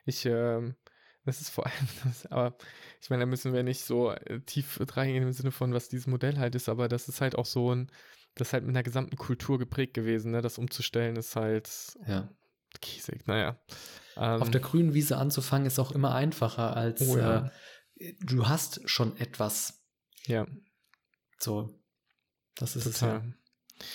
Ich, 0.05 0.27
ähm, 0.27 0.77
das 1.25 1.41
ist 1.41 1.51
vor 1.51 1.67
allem, 1.67 1.89
das, 2.05 2.27
aber 2.27 2.57
ich 3.01 3.11
meine, 3.11 3.21
da 3.21 3.27
müssen 3.27 3.53
wir 3.53 3.63
nicht 3.63 3.85
so 3.85 4.11
äh, 4.11 4.41
tief 4.41 4.81
reingehen 4.81 5.23
im 5.23 5.33
Sinne 5.33 5.51
von, 5.51 5.73
was 5.73 5.89
dieses 5.89 6.07
Modell 6.07 6.39
halt 6.39 6.55
ist, 6.55 6.69
aber 6.69 6.89
das 6.89 7.09
ist 7.09 7.21
halt 7.21 7.37
auch 7.37 7.47
so 7.47 7.75
ein, 7.75 7.91
das 8.37 8.49
ist 8.49 8.53
halt 8.53 8.65
mit 8.65 8.75
einer 8.75 8.83
gesamten 8.83 9.17
Kultur 9.17 9.59
geprägt 9.59 9.95
gewesen, 9.95 10.31
ne? 10.31 10.43
Das 10.43 10.59
umzustellen 10.59 11.17
ist 11.17 11.35
halt 11.37 11.97
ja. 12.07 12.29
kiesig, 12.81 13.27
naja. 13.27 13.59
Ähm, 14.17 14.43
Auf 14.43 14.51
der 14.51 14.61
grünen 14.61 14.95
Wiese 14.95 15.17
anzufangen 15.17 15.67
ist 15.67 15.79
auch 15.79 15.91
immer 15.91 16.15
einfacher 16.15 16.77
als 16.77 17.01
oh, 17.03 17.17
ja. 17.17 17.51
äh, 17.97 18.15
du 18.21 18.47
hast 18.47 18.89
schon 18.89 19.17
etwas. 19.17 19.83
Ja. 20.27 20.47
So. 21.39 21.71
Das 22.57 22.77
ist 22.77 22.85
Total. 22.85 23.19
es 23.19 23.25
ja. 23.25 23.87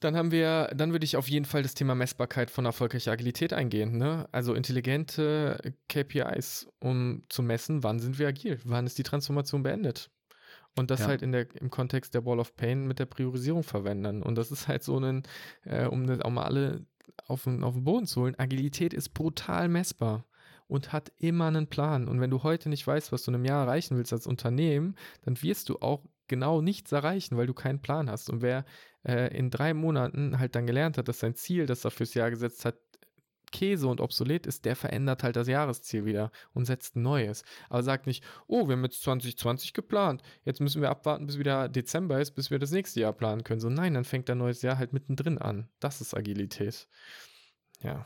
Dann 0.00 0.16
haben 0.16 0.30
wir, 0.30 0.70
dann 0.74 0.92
würde 0.92 1.06
ich 1.06 1.16
auf 1.16 1.28
jeden 1.28 1.46
Fall 1.46 1.62
das 1.62 1.72
Thema 1.72 1.94
Messbarkeit 1.94 2.50
von 2.50 2.66
erfolgreicher 2.66 3.12
Agilität 3.12 3.54
eingehen. 3.54 3.96
Ne? 3.96 4.28
Also 4.32 4.52
intelligente 4.52 5.74
KPIs, 5.88 6.68
um 6.78 7.24
zu 7.30 7.42
messen, 7.42 7.82
wann 7.82 7.98
sind 7.98 8.18
wir 8.18 8.28
agil, 8.28 8.60
wann 8.64 8.86
ist 8.86 8.98
die 8.98 9.02
Transformation 9.02 9.62
beendet. 9.62 10.10
Und 10.76 10.90
das 10.90 11.00
ja. 11.00 11.06
halt 11.06 11.22
in 11.22 11.32
der, 11.32 11.46
im 11.60 11.70
Kontext 11.70 12.14
der 12.14 12.24
Wall 12.24 12.40
of 12.40 12.56
Pain 12.56 12.86
mit 12.86 12.98
der 12.98 13.06
Priorisierung 13.06 13.62
verwenden. 13.62 14.22
Und 14.22 14.36
das 14.36 14.50
ist 14.50 14.66
halt 14.66 14.82
so 14.82 14.98
ein, 14.98 15.22
äh, 15.64 15.86
um 15.86 16.06
das 16.06 16.20
auch 16.20 16.30
mal 16.30 16.44
alle 16.44 16.84
auf 17.26 17.44
den, 17.44 17.62
auf 17.62 17.74
den 17.74 17.84
Boden 17.84 18.06
zu 18.06 18.22
holen, 18.22 18.38
Agilität 18.38 18.92
ist 18.92 19.10
brutal 19.10 19.68
messbar 19.68 20.24
und 20.66 20.92
hat 20.92 21.12
immer 21.16 21.46
einen 21.46 21.68
Plan. 21.68 22.08
Und 22.08 22.20
wenn 22.20 22.30
du 22.30 22.42
heute 22.42 22.68
nicht 22.68 22.86
weißt, 22.86 23.12
was 23.12 23.22
du 23.22 23.30
in 23.30 23.36
einem 23.36 23.44
Jahr 23.44 23.64
erreichen 23.64 23.96
willst 23.96 24.12
als 24.12 24.26
Unternehmen, 24.26 24.96
dann 25.22 25.40
wirst 25.42 25.68
du 25.68 25.78
auch 25.78 26.02
genau 26.26 26.60
nichts 26.60 26.90
erreichen, 26.92 27.36
weil 27.36 27.46
du 27.46 27.54
keinen 27.54 27.80
Plan 27.80 28.10
hast. 28.10 28.30
Und 28.30 28.42
wer 28.42 28.64
äh, 29.06 29.36
in 29.36 29.50
drei 29.50 29.74
Monaten 29.74 30.38
halt 30.38 30.54
dann 30.54 30.66
gelernt 30.66 30.98
hat, 30.98 31.08
dass 31.08 31.20
sein 31.20 31.34
Ziel, 31.34 31.66
das 31.66 31.84
er 31.84 31.90
fürs 31.90 32.14
Jahr 32.14 32.30
gesetzt 32.30 32.64
hat, 32.64 32.76
Käse 33.54 33.86
und 33.86 34.00
obsolet 34.00 34.46
ist, 34.46 34.64
der 34.64 34.74
verändert 34.74 35.22
halt 35.22 35.36
das 35.36 35.46
Jahresziel 35.46 36.04
wieder 36.04 36.32
und 36.52 36.64
setzt 36.64 36.96
ein 36.96 37.02
neues. 37.02 37.44
Aber 37.70 37.82
sagt 37.84 38.06
nicht, 38.06 38.24
oh, 38.48 38.66
wir 38.66 38.72
haben 38.72 38.84
jetzt 38.84 39.02
2020 39.02 39.72
geplant, 39.72 40.22
jetzt 40.44 40.60
müssen 40.60 40.82
wir 40.82 40.90
abwarten, 40.90 41.26
bis 41.26 41.38
wieder 41.38 41.68
Dezember 41.68 42.20
ist, 42.20 42.32
bis 42.32 42.50
wir 42.50 42.58
das 42.58 42.72
nächste 42.72 43.00
Jahr 43.00 43.12
planen 43.12 43.44
können. 43.44 43.60
So, 43.60 43.70
nein, 43.70 43.94
dann 43.94 44.04
fängt 44.04 44.28
ein 44.28 44.38
neues 44.38 44.62
Jahr 44.62 44.76
halt 44.76 44.92
mittendrin 44.92 45.38
an. 45.38 45.68
Das 45.78 46.00
ist 46.00 46.14
Agilität. 46.14 46.88
Ja. 47.80 48.04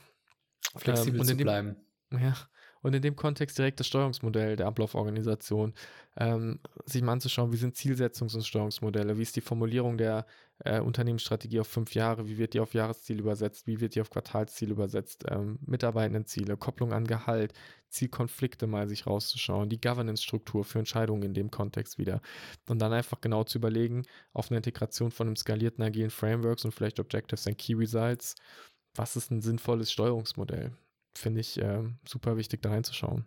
Flexibel 0.76 1.20
ähm, 1.20 1.26
zu 1.26 1.36
bleiben. 1.36 1.76
Ja, 2.12 2.36
und 2.82 2.94
in 2.94 3.02
dem 3.02 3.16
Kontext 3.16 3.58
direkt 3.58 3.80
das 3.80 3.86
Steuerungsmodell 3.86 4.56
der 4.56 4.66
Ablauforganisation, 4.66 5.74
ähm, 6.16 6.60
sich 6.84 7.02
mal 7.02 7.12
anzuschauen, 7.12 7.52
wie 7.52 7.56
sind 7.56 7.76
Zielsetzungs- 7.76 8.34
und 8.34 8.46
Steuerungsmodelle, 8.46 9.18
wie 9.18 9.22
ist 9.22 9.36
die 9.36 9.40
Formulierung 9.40 9.98
der 9.98 10.26
äh, 10.64 10.80
Unternehmensstrategie 10.80 11.60
auf 11.60 11.68
fünf 11.68 11.94
Jahre, 11.94 12.26
wie 12.26 12.38
wird 12.38 12.54
die 12.54 12.60
auf 12.60 12.74
Jahresziel 12.74 13.20
übersetzt, 13.20 13.66
wie 13.66 13.80
wird 13.80 13.94
die 13.94 14.00
auf 14.00 14.10
Quartalsziel 14.10 14.70
übersetzt, 14.70 15.24
ähm, 15.28 15.58
Mitarbeitendenziele, 15.66 16.56
Kopplung 16.56 16.92
an 16.92 17.06
Gehalt, 17.06 17.52
Zielkonflikte 17.88 18.66
mal 18.66 18.88
sich 18.88 19.06
rauszuschauen, 19.06 19.68
die 19.68 19.80
Governance-Struktur 19.80 20.64
für 20.64 20.78
Entscheidungen 20.80 21.22
in 21.22 21.34
dem 21.34 21.50
Kontext 21.50 21.98
wieder 21.98 22.20
und 22.68 22.80
dann 22.80 22.92
einfach 22.92 23.20
genau 23.20 23.44
zu 23.44 23.58
überlegen, 23.58 24.04
auf 24.32 24.50
eine 24.50 24.58
Integration 24.58 25.10
von 25.10 25.28
einem 25.28 25.36
skalierten 25.36 25.84
agilen 25.84 26.10
Frameworks 26.10 26.64
und 26.64 26.72
vielleicht 26.72 27.00
Objectives 27.00 27.46
and 27.46 27.58
Key 27.58 27.74
Results, 27.74 28.34
was 28.94 29.16
ist 29.16 29.30
ein 29.30 29.40
sinnvolles 29.40 29.92
Steuerungsmodell? 29.92 30.72
Finde 31.18 31.40
ich 31.40 31.60
äh, 31.60 31.82
super 32.06 32.36
wichtig, 32.36 32.62
da 32.62 32.70
reinzuschauen. 32.70 33.26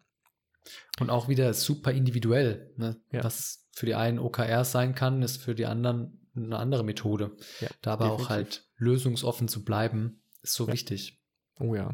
Und 1.00 1.10
auch 1.10 1.28
wieder 1.28 1.54
super 1.54 1.92
individuell. 1.92 2.74
Ne? 2.78 3.02
Ja. 3.12 3.24
Was 3.24 3.68
für 3.74 3.86
die 3.86 3.96
einen 3.96 4.20
OKR 4.20 4.64
sein 4.64 4.96
kann, 4.96 5.22
ist 5.22 5.38
für 5.38 5.56
die 5.56 5.66
anderen 5.66 6.20
eine 6.36 6.58
andere 6.58 6.84
Methode. 6.84 7.36
Ja, 7.60 7.68
da 7.82 7.94
aber 7.94 8.06
definitiv. 8.06 8.26
auch 8.26 8.30
halt 8.30 8.70
lösungsoffen 8.78 9.48
zu 9.48 9.66
bleiben, 9.66 10.22
ist 10.42 10.54
so 10.54 10.68
ja. 10.68 10.74
wichtig. 10.74 11.22
Oh 11.60 11.76
ja. 11.76 11.94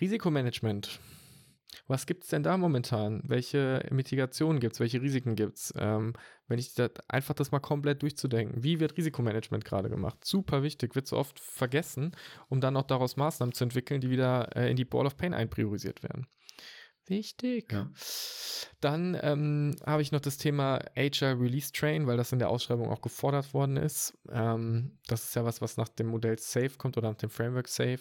Risikomanagement 0.00 1.00
was 1.86 2.06
gibt 2.06 2.24
es 2.24 2.30
denn 2.30 2.42
da 2.42 2.56
momentan? 2.56 3.22
Welche 3.24 3.86
Mitigationen 3.90 4.60
gibt 4.60 4.74
es? 4.74 4.80
Welche 4.80 5.02
Risiken 5.02 5.34
gibt 5.34 5.58
es? 5.58 5.74
Ähm, 5.76 6.14
wenn 6.48 6.58
ich 6.58 6.74
das, 6.74 6.90
einfach 7.08 7.34
das 7.34 7.52
mal 7.52 7.60
komplett 7.60 8.02
durchzudenken. 8.02 8.62
Wie 8.62 8.80
wird 8.80 8.96
Risikomanagement 8.96 9.64
gerade 9.64 9.88
gemacht? 9.88 10.24
Super 10.24 10.62
wichtig, 10.62 10.94
wird 10.94 11.06
so 11.06 11.16
oft 11.16 11.38
vergessen, 11.38 12.12
um 12.48 12.60
dann 12.60 12.76
auch 12.76 12.86
daraus 12.86 13.16
Maßnahmen 13.16 13.54
zu 13.54 13.64
entwickeln, 13.64 14.00
die 14.00 14.10
wieder 14.10 14.54
äh, 14.56 14.70
in 14.70 14.76
die 14.76 14.84
Ball 14.84 15.06
of 15.06 15.16
Pain 15.16 15.34
einpriorisiert 15.34 16.02
werden. 16.02 16.26
Wichtig. 17.10 17.72
Ja. 17.72 17.90
Dann 18.80 19.18
ähm, 19.20 19.74
habe 19.84 20.00
ich 20.00 20.12
noch 20.12 20.20
das 20.20 20.38
Thema 20.38 20.78
HR 20.96 21.40
Release 21.40 21.72
Train, 21.72 22.06
weil 22.06 22.16
das 22.16 22.30
in 22.30 22.38
der 22.38 22.48
Ausschreibung 22.48 22.88
auch 22.88 23.02
gefordert 23.02 23.52
worden 23.52 23.76
ist. 23.76 24.16
Ähm, 24.30 24.92
das 25.08 25.24
ist 25.24 25.34
ja 25.34 25.44
was, 25.44 25.60
was 25.60 25.76
nach 25.76 25.88
dem 25.88 26.06
Modell 26.06 26.38
Safe 26.38 26.70
kommt 26.78 26.96
oder 26.96 27.10
nach 27.10 27.18
dem 27.18 27.28
Framework 27.28 27.66
Safe. 27.66 27.98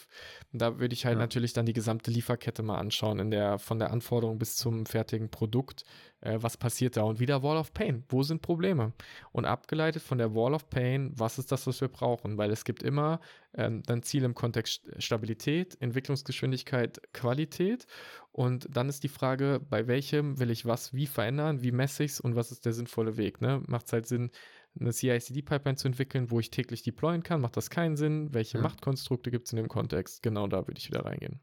Und 0.54 0.62
da 0.62 0.80
würde 0.80 0.94
ich 0.94 1.06
halt 1.06 1.16
ja. 1.16 1.22
natürlich 1.22 1.54
dann 1.54 1.66
die 1.66 1.74
gesamte 1.74 2.12
Lieferkette 2.12 2.62
mal 2.62 2.78
anschauen, 2.78 3.18
in 3.18 3.32
der 3.32 3.58
von 3.58 3.80
der 3.80 3.90
Anforderung 3.92 4.38
bis 4.38 4.56
zum 4.56 4.86
fertigen 4.86 5.30
Produkt 5.30 5.86
äh, 6.22 6.38
was 6.42 6.58
passiert 6.58 6.98
da 6.98 7.04
und 7.04 7.20
wieder 7.20 7.44
Wall 7.44 7.58
of 7.58 7.74
Pain, 7.74 8.04
wo 8.10 8.24
sind 8.24 8.42
Probleme? 8.42 8.94
Und 9.32 9.46
abgeleitet 9.46 10.02
von 10.02 10.18
der 10.18 10.34
Wall 10.36 10.54
of 10.54 10.70
Pain, 10.70 11.12
was 11.16 11.40
ist 11.40 11.52
das, 11.52 11.68
was 11.68 11.82
wir 11.82 11.88
brauchen? 11.88 12.38
Weil 12.38 12.52
es 12.52 12.66
gibt 12.66 12.84
immer 12.84 13.20
ähm, 13.54 13.84
dann 13.84 14.04
Ziel 14.04 14.24
im 14.24 14.36
Kontext 14.36 14.90
Stabilität, 14.98 15.80
Entwicklungsgeschwindigkeit, 15.82 17.02
Qualität 17.14 17.88
und 18.32 18.68
dann 18.76 18.90
ist 18.90 19.04
die 19.04 19.10
Frage, 19.10 19.60
bei 19.70 19.88
welchem 19.88 20.40
will 20.40 20.52
ich 20.52 20.66
was 20.66 20.94
wie 20.94 21.08
verändern, 21.08 21.64
wie 21.64 21.72
messe 21.72 22.04
ich 22.04 22.12
es 22.12 22.20
und 22.20 22.36
was 22.36 22.52
ist 22.52 22.66
der 22.66 22.74
sinnvolle 22.74 23.18
Weg? 23.18 23.42
Ne? 23.42 23.64
Macht 23.68 23.88
es 23.88 23.94
halt 23.94 24.08
Sinn, 24.08 24.32
eine 24.80 24.94
CI-CD-Pipeline 24.94 25.78
zu 25.78 25.88
entwickeln, 25.88 26.30
wo 26.32 26.40
ich 26.40 26.52
täglich 26.52 26.84
deployen 26.84 27.24
kann? 27.24 27.42
Macht 27.42 27.58
das 27.58 27.70
keinen 27.70 27.98
Sinn? 27.98 28.34
Welche 28.34 28.58
ja. 28.58 28.64
Machtkonstrukte 28.64 29.32
gibt 29.32 29.48
es 29.48 29.54
in 29.54 29.58
dem 29.58 29.68
Kontext? 29.68 30.22
Genau 30.22 30.48
da 30.48 30.68
würde 30.68 30.78
ich 30.78 30.88
wieder 30.90 31.06
reingehen. 31.06 31.42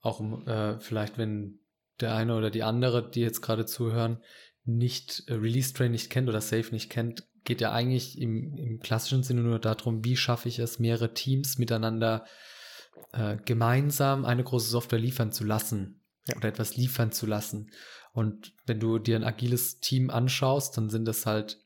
Auch 0.00 0.20
äh, 0.46 0.78
vielleicht, 0.80 1.16
wenn 1.16 1.60
der 2.00 2.14
eine 2.14 2.36
oder 2.36 2.50
die 2.50 2.62
andere, 2.62 3.08
die 3.08 3.20
jetzt 3.20 3.40
gerade 3.40 3.66
zuhören, 3.66 4.18
nicht 4.64 5.24
äh, 5.26 5.34
Release 5.34 5.72
Train 5.72 5.92
nicht 5.92 6.10
kennt 6.10 6.28
oder 6.28 6.40
Safe 6.40 6.70
nicht 6.72 6.90
kennt, 6.90 7.24
geht 7.44 7.60
ja 7.60 7.72
eigentlich 7.72 8.18
im, 8.18 8.56
im 8.56 8.80
klassischen 8.80 9.22
Sinne 9.22 9.42
nur 9.42 9.58
darum, 9.58 10.04
wie 10.04 10.16
schaffe 10.16 10.48
ich 10.48 10.58
es, 10.58 10.78
mehrere 10.78 11.12
Teams 11.12 11.58
miteinander 11.58 12.24
äh, 13.12 13.36
gemeinsam 13.44 14.24
eine 14.24 14.44
große 14.44 14.70
Software 14.70 14.98
liefern 14.98 15.32
zu 15.32 15.44
lassen 15.44 16.02
ja. 16.26 16.36
oder 16.36 16.48
etwas 16.48 16.76
liefern 16.76 17.12
zu 17.12 17.26
lassen. 17.26 17.70
Und 18.12 18.54
wenn 18.66 18.80
du 18.80 18.98
dir 18.98 19.16
ein 19.16 19.24
agiles 19.24 19.80
Team 19.80 20.08
anschaust, 20.08 20.76
dann 20.76 20.88
sind 20.88 21.04
das 21.04 21.26
halt 21.26 21.60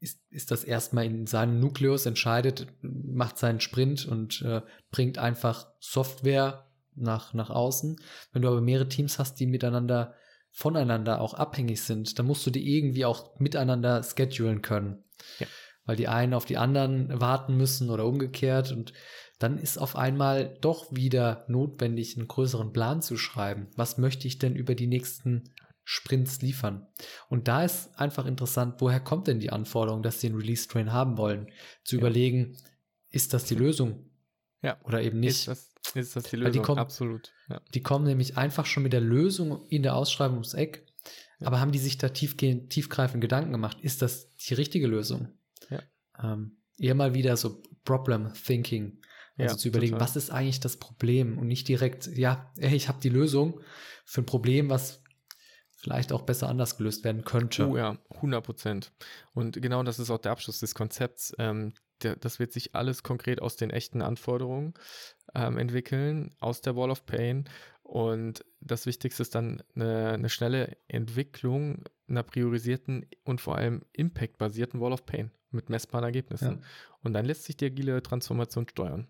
ist, 0.00 0.20
ist 0.30 0.52
das 0.52 0.62
erstmal 0.62 1.06
in 1.06 1.26
seinem 1.26 1.58
Nukleus, 1.58 2.06
entscheidet, 2.06 2.68
macht 2.82 3.36
seinen 3.36 3.60
Sprint 3.60 4.06
und 4.06 4.42
äh, 4.42 4.62
bringt 4.92 5.18
einfach 5.18 5.66
Software 5.80 6.67
nach, 7.00 7.34
nach 7.34 7.50
außen. 7.50 8.00
Wenn 8.32 8.42
du 8.42 8.48
aber 8.48 8.60
mehrere 8.60 8.88
Teams 8.88 9.18
hast, 9.18 9.34
die 9.40 9.46
miteinander, 9.46 10.14
voneinander 10.50 11.20
auch 11.20 11.34
abhängig 11.34 11.82
sind, 11.82 12.18
dann 12.18 12.26
musst 12.26 12.46
du 12.46 12.50
die 12.50 12.76
irgendwie 12.76 13.04
auch 13.04 13.38
miteinander 13.38 14.02
schedulen 14.02 14.62
können. 14.62 15.04
Ja. 15.38 15.46
Weil 15.84 15.96
die 15.96 16.08
einen 16.08 16.34
auf 16.34 16.44
die 16.44 16.58
anderen 16.58 17.20
warten 17.20 17.56
müssen 17.56 17.90
oder 17.90 18.04
umgekehrt 18.04 18.72
und 18.72 18.92
dann 19.38 19.56
ist 19.58 19.78
auf 19.78 19.96
einmal 19.96 20.58
doch 20.60 20.92
wieder 20.92 21.44
notwendig, 21.48 22.16
einen 22.16 22.28
größeren 22.28 22.72
Plan 22.72 23.02
zu 23.02 23.16
schreiben. 23.16 23.68
Was 23.76 23.96
möchte 23.96 24.26
ich 24.26 24.38
denn 24.38 24.56
über 24.56 24.74
die 24.74 24.88
nächsten 24.88 25.54
Sprints 25.84 26.42
liefern? 26.42 26.88
Und 27.28 27.46
da 27.46 27.64
ist 27.64 27.96
einfach 27.98 28.26
interessant, 28.26 28.80
woher 28.80 29.00
kommt 29.00 29.28
denn 29.28 29.38
die 29.40 29.50
Anforderung, 29.50 30.02
dass 30.02 30.20
sie 30.20 30.26
einen 30.26 30.36
Release-Train 30.36 30.92
haben 30.92 31.16
wollen? 31.16 31.50
Zu 31.84 31.96
ja. 31.96 32.00
überlegen, 32.00 32.56
ist 33.10 33.32
das 33.32 33.44
die 33.44 33.54
Lösung? 33.54 34.10
Ja. 34.60 34.76
Oder 34.84 35.02
eben 35.02 35.20
nicht? 35.20 35.48
Ist 35.94 36.16
das, 36.16 36.24
die 36.24 36.36
Lösung? 36.36 36.52
Die 36.52 36.60
kommen, 36.60 36.78
Absolut. 36.78 37.32
Ja. 37.48 37.60
Die 37.74 37.82
kommen 37.82 38.04
nämlich 38.04 38.36
einfach 38.36 38.66
schon 38.66 38.82
mit 38.82 38.92
der 38.92 39.00
Lösung 39.00 39.66
in 39.68 39.82
der 39.82 39.96
Ausschreibung 39.96 40.36
ums 40.36 40.54
Eck. 40.54 40.86
Ja. 41.40 41.46
Aber 41.46 41.60
haben 41.60 41.72
die 41.72 41.78
sich 41.78 41.98
da 41.98 42.08
tiefgehend, 42.08 42.70
tiefgreifend 42.70 43.20
Gedanken 43.20 43.52
gemacht? 43.52 43.78
Ist 43.80 44.02
das 44.02 44.34
die 44.36 44.54
richtige 44.54 44.86
Lösung? 44.86 45.28
Ja. 45.70 45.82
Ähm, 46.22 46.58
eher 46.76 46.94
mal 46.94 47.14
wieder 47.14 47.36
so 47.36 47.62
Problem 47.84 48.32
Thinking 48.34 49.00
also 49.38 49.54
ja, 49.54 49.58
zu 49.58 49.68
überlegen, 49.68 49.92
total. 49.92 50.08
was 50.08 50.16
ist 50.16 50.30
eigentlich 50.30 50.60
das 50.60 50.76
Problem 50.78 51.38
und 51.38 51.46
nicht 51.46 51.68
direkt, 51.68 52.08
ja, 52.08 52.50
ey, 52.58 52.74
ich 52.74 52.88
habe 52.88 53.00
die 53.00 53.08
Lösung 53.08 53.60
für 54.04 54.22
ein 54.22 54.26
Problem, 54.26 54.68
was 54.68 55.02
vielleicht 55.76 56.12
auch 56.12 56.22
besser 56.22 56.48
anders 56.48 56.76
gelöst 56.76 57.04
werden 57.04 57.24
könnte. 57.24 57.68
Oh 57.68 57.76
ja, 57.76 57.96
100 58.10 58.44
Prozent. 58.44 58.92
Und 59.32 59.62
genau 59.62 59.82
das 59.84 60.00
ist 60.00 60.10
auch 60.10 60.18
der 60.18 60.32
Abschluss 60.32 60.58
des 60.58 60.74
Konzepts. 60.74 61.34
Ähm, 61.38 61.72
der, 62.02 62.16
das 62.16 62.40
wird 62.40 62.52
sich 62.52 62.74
alles 62.74 63.04
konkret 63.04 63.40
aus 63.40 63.54
den 63.56 63.70
echten 63.70 64.02
Anforderungen 64.02 64.74
ähm, 65.34 65.58
entwickeln, 65.58 66.34
aus 66.38 66.60
der 66.60 66.76
Wall 66.76 66.90
of 66.90 67.06
Pain. 67.06 67.44
Und 67.82 68.44
das 68.60 68.86
Wichtigste 68.86 69.22
ist 69.22 69.34
dann 69.34 69.62
eine, 69.74 70.10
eine 70.10 70.28
schnelle 70.28 70.76
Entwicklung 70.88 71.84
einer 72.08 72.22
priorisierten 72.22 73.06
und 73.24 73.40
vor 73.40 73.56
allem 73.56 73.82
impact-basierten 73.92 74.80
Wall 74.80 74.92
of 74.92 75.06
Pain 75.06 75.30
mit 75.50 75.70
messbaren 75.70 76.04
Ergebnissen. 76.04 76.58
Ja. 76.58 76.66
Und 77.02 77.12
dann 77.12 77.24
lässt 77.24 77.44
sich 77.44 77.56
die 77.56 77.66
agile 77.66 78.02
Transformation 78.02 78.68
steuern. 78.68 79.06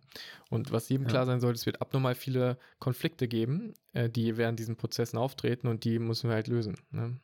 Und 0.51 0.71
was 0.73 0.89
jedem 0.89 1.05
ja. 1.05 1.11
klar 1.11 1.27
sein 1.27 1.41
sollte, 1.41 1.57
es 1.57 1.67
wird 1.67 1.81
abnormal 1.81 2.15
viele 2.15 2.59
Konflikte 2.79 3.29
geben, 3.29 3.75
äh, 3.93 4.09
die 4.09 4.37
während 4.37 4.59
diesen 4.59 4.77
Prozessen 4.77 5.19
auftreten 5.19 5.69
und 5.69 5.85
die 5.85 5.99
müssen 5.99 6.29
wir 6.29 6.35
halt 6.35 6.49
lösen. 6.49 6.77
Ne? 6.91 7.21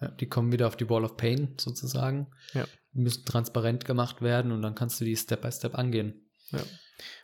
Ja, 0.00 0.08
die 0.08 0.26
kommen 0.26 0.52
wieder 0.52 0.66
auf 0.66 0.76
die 0.76 0.88
Wall 0.90 1.04
of 1.04 1.16
Pain 1.16 1.54
sozusagen. 1.58 2.28
Ja. 2.52 2.66
Die 2.92 3.00
müssen 3.00 3.24
transparent 3.24 3.84
gemacht 3.84 4.22
werden 4.22 4.52
und 4.52 4.62
dann 4.62 4.74
kannst 4.74 5.00
du 5.00 5.04
die 5.04 5.16
Step 5.16 5.42
by 5.42 5.52
Step 5.52 5.76
angehen. 5.76 6.23
Ja. 6.50 6.62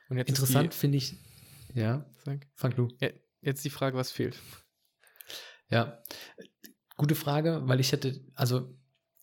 Und 0.08 0.16
jetzt 0.16 0.28
Interessant 0.28 0.74
finde 0.74 0.98
ich, 0.98 1.14
ja, 1.74 2.04
Sag. 2.24 2.46
fang 2.54 2.74
du. 2.74 2.88
Ja, 3.00 3.10
jetzt 3.42 3.64
die 3.64 3.70
Frage, 3.70 3.96
was 3.96 4.10
fehlt. 4.10 4.38
Ja, 5.68 6.02
gute 6.96 7.14
Frage, 7.14 7.62
weil 7.64 7.80
ich 7.80 7.92
hätte, 7.92 8.20
also 8.34 8.76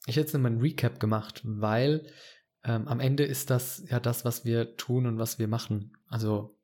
ich 0.06 0.16
hätte 0.16 0.28
jetzt 0.28 0.34
mal 0.38 0.50
ein 0.50 0.62
Recap 0.62 1.00
gemacht, 1.00 1.42
weil 1.44 2.10
ähm, 2.64 2.88
am 2.88 3.00
Ende 3.00 3.24
ist 3.26 3.50
das 3.50 3.84
ja 3.90 4.00
das, 4.00 4.24
was 4.24 4.46
wir 4.46 4.78
tun 4.78 5.06
und 5.06 5.20
was 5.20 5.40
wir 5.40 5.48
machen. 5.48 5.98
Also 6.08 6.58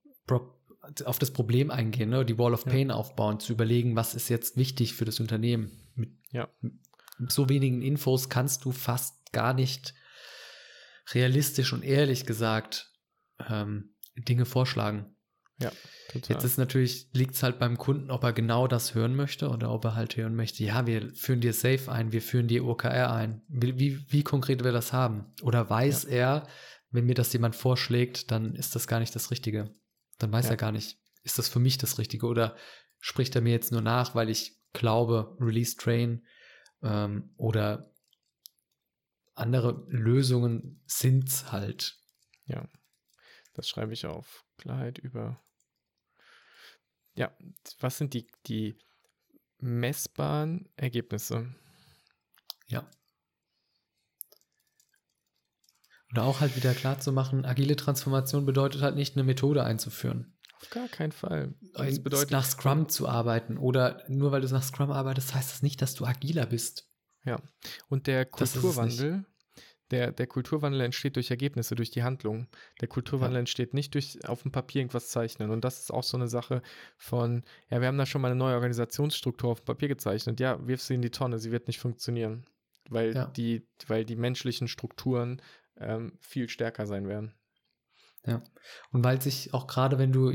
auf 1.05 1.19
das 1.19 1.31
Problem 1.31 1.71
eingehen, 1.71 2.09
ne? 2.09 2.25
die 2.25 2.37
Wall 2.37 2.53
of 2.53 2.65
Pain 2.65 2.89
ja. 2.89 2.95
aufbauen, 2.95 3.39
zu 3.39 3.53
überlegen, 3.53 3.95
was 3.95 4.15
ist 4.15 4.29
jetzt 4.29 4.57
wichtig 4.57 4.93
für 4.93 5.05
das 5.05 5.19
Unternehmen. 5.19 5.71
Mit, 5.95 6.11
ja. 6.31 6.49
mit 6.61 7.31
so 7.31 7.49
wenigen 7.49 7.81
Infos 7.81 8.29
kannst 8.29 8.65
du 8.65 8.71
fast 8.71 9.31
gar 9.31 9.53
nicht 9.53 9.93
realistisch 11.11 11.73
und 11.73 11.83
ehrlich 11.83 12.25
gesagt 12.25 12.92
ähm, 13.49 13.95
Dinge 14.15 14.45
vorschlagen. 14.45 15.15
Ja. 15.59 15.71
Total. 16.09 16.35
Jetzt 16.35 16.43
ist 16.43 16.57
natürlich, 16.57 17.09
liegt 17.13 17.35
es 17.35 17.43
halt 17.43 17.59
beim 17.59 17.77
Kunden, 17.77 18.11
ob 18.11 18.23
er 18.23 18.33
genau 18.33 18.67
das 18.67 18.93
hören 18.93 19.15
möchte 19.15 19.49
oder 19.49 19.71
ob 19.71 19.85
er 19.85 19.95
halt 19.95 20.15
hören 20.17 20.35
möchte, 20.35 20.63
ja, 20.63 20.85
wir 20.85 21.13
führen 21.13 21.41
dir 21.41 21.53
Safe 21.53 21.91
ein, 21.91 22.11
wir 22.11 22.21
führen 22.21 22.47
dir 22.47 22.65
OKR 22.65 23.11
ein. 23.11 23.41
Wie, 23.47 23.79
wie, 23.79 24.11
wie 24.11 24.23
konkret 24.23 24.63
will 24.63 24.73
das 24.73 24.93
haben? 24.93 25.33
Oder 25.41 25.69
weiß 25.69 26.03
ja. 26.03 26.09
er, 26.09 26.47
wenn 26.91 27.05
mir 27.05 27.15
das 27.15 27.33
jemand 27.33 27.55
vorschlägt, 27.55 28.31
dann 28.31 28.55
ist 28.55 28.75
das 28.75 28.87
gar 28.87 28.99
nicht 28.99 29.15
das 29.15 29.31
Richtige. 29.31 29.73
Dann 30.19 30.31
weiß 30.31 30.45
ja. 30.45 30.51
er 30.51 30.57
gar 30.57 30.71
nicht, 30.71 30.99
ist 31.23 31.39
das 31.39 31.49
für 31.49 31.59
mich 31.59 31.77
das 31.77 31.97
Richtige 31.97 32.27
oder 32.27 32.55
spricht 32.99 33.35
er 33.35 33.41
mir 33.41 33.51
jetzt 33.51 33.71
nur 33.71 33.81
nach, 33.81 34.13
weil 34.13 34.29
ich 34.29 34.59
glaube, 34.73 35.35
Release 35.39 35.75
Train 35.75 36.25
ähm, 36.83 37.33
oder 37.37 37.91
andere 39.35 39.85
Lösungen 39.89 40.83
sind 40.85 41.51
halt. 41.51 41.97
Ja, 42.45 42.67
das 43.53 43.67
schreibe 43.67 43.93
ich 43.93 44.05
auf. 44.05 44.45
Klarheit 44.57 44.97
über 44.97 45.43
ja, 47.15 47.31
was 47.79 47.97
sind 47.97 48.13
die, 48.13 48.27
die 48.47 48.77
messbaren 49.59 50.69
Ergebnisse? 50.75 51.53
Ja. 52.67 52.89
Oder 56.11 56.23
auch 56.23 56.41
halt 56.41 56.55
wieder 56.55 56.73
klar 56.73 56.99
zu 56.99 57.11
machen, 57.11 57.45
agile 57.45 57.75
Transformation 57.75 58.45
bedeutet 58.45 58.81
halt 58.81 58.95
nicht 58.95 59.15
eine 59.15 59.23
Methode 59.23 59.63
einzuführen. 59.63 60.37
Auf 60.61 60.69
gar 60.69 60.87
keinen 60.87 61.11
Fall. 61.11 61.55
Das 61.73 62.01
bedeutet 62.01 62.31
nach 62.31 62.45
Scrum 62.45 62.87
zu 62.87 63.07
arbeiten 63.07 63.57
oder 63.57 64.03
nur 64.07 64.31
weil 64.31 64.41
du 64.41 64.47
nach 64.47 64.63
Scrum 64.63 64.91
arbeitest, 64.91 65.33
heißt 65.33 65.51
das 65.51 65.61
nicht, 65.61 65.81
dass 65.81 65.95
du 65.95 66.05
agiler 66.05 66.45
bist. 66.45 66.89
Ja. 67.25 67.41
Und 67.89 68.07
der 68.07 68.25
Kulturwandel 68.25 69.25
der, 69.93 70.11
der 70.11 70.27
Kulturwandel 70.27 70.81
entsteht 70.81 71.15
durch 71.15 71.31
Ergebnisse, 71.31 71.75
durch 71.75 71.91
die 71.91 72.03
Handlung. 72.03 72.47
Der 72.81 72.87
Kulturwandel 72.87 73.35
ja. 73.35 73.39
entsteht 73.39 73.73
nicht 73.73 73.93
durch 73.93 74.27
auf 74.27 74.41
dem 74.41 74.51
Papier 74.51 74.81
irgendwas 74.81 75.09
zeichnen. 75.09 75.51
Und 75.51 75.63
das 75.63 75.79
ist 75.79 75.93
auch 75.93 76.03
so 76.03 76.17
eine 76.17 76.27
Sache 76.27 76.61
von, 76.97 77.43
ja, 77.69 77.79
wir 77.79 77.87
haben 77.87 77.97
da 77.97 78.05
schon 78.05 78.21
mal 78.21 78.29
eine 78.29 78.35
neue 78.37 78.55
Organisationsstruktur 78.55 79.51
auf 79.51 79.61
dem 79.61 79.65
Papier 79.65 79.87
gezeichnet. 79.87 80.39
Ja, 80.39 80.65
wirf 80.67 80.81
sie 80.81 80.95
in 80.95 81.01
die 81.01 81.11
Tonne, 81.11 81.39
sie 81.39 81.51
wird 81.51 81.67
nicht 81.67 81.79
funktionieren. 81.79 82.45
Weil, 82.89 83.15
ja. 83.15 83.25
die, 83.27 83.65
weil 83.87 84.03
die 84.03 84.17
menschlichen 84.17 84.67
Strukturen 84.67 85.41
ähm, 85.77 86.17
viel 86.19 86.49
stärker 86.49 86.85
sein 86.85 87.07
werden. 87.07 87.33
Ja. 88.25 88.43
Und 88.91 89.03
weil 89.03 89.21
sich 89.21 89.53
auch 89.53 89.67
gerade, 89.67 89.99
wenn 89.99 90.11
du 90.11 90.31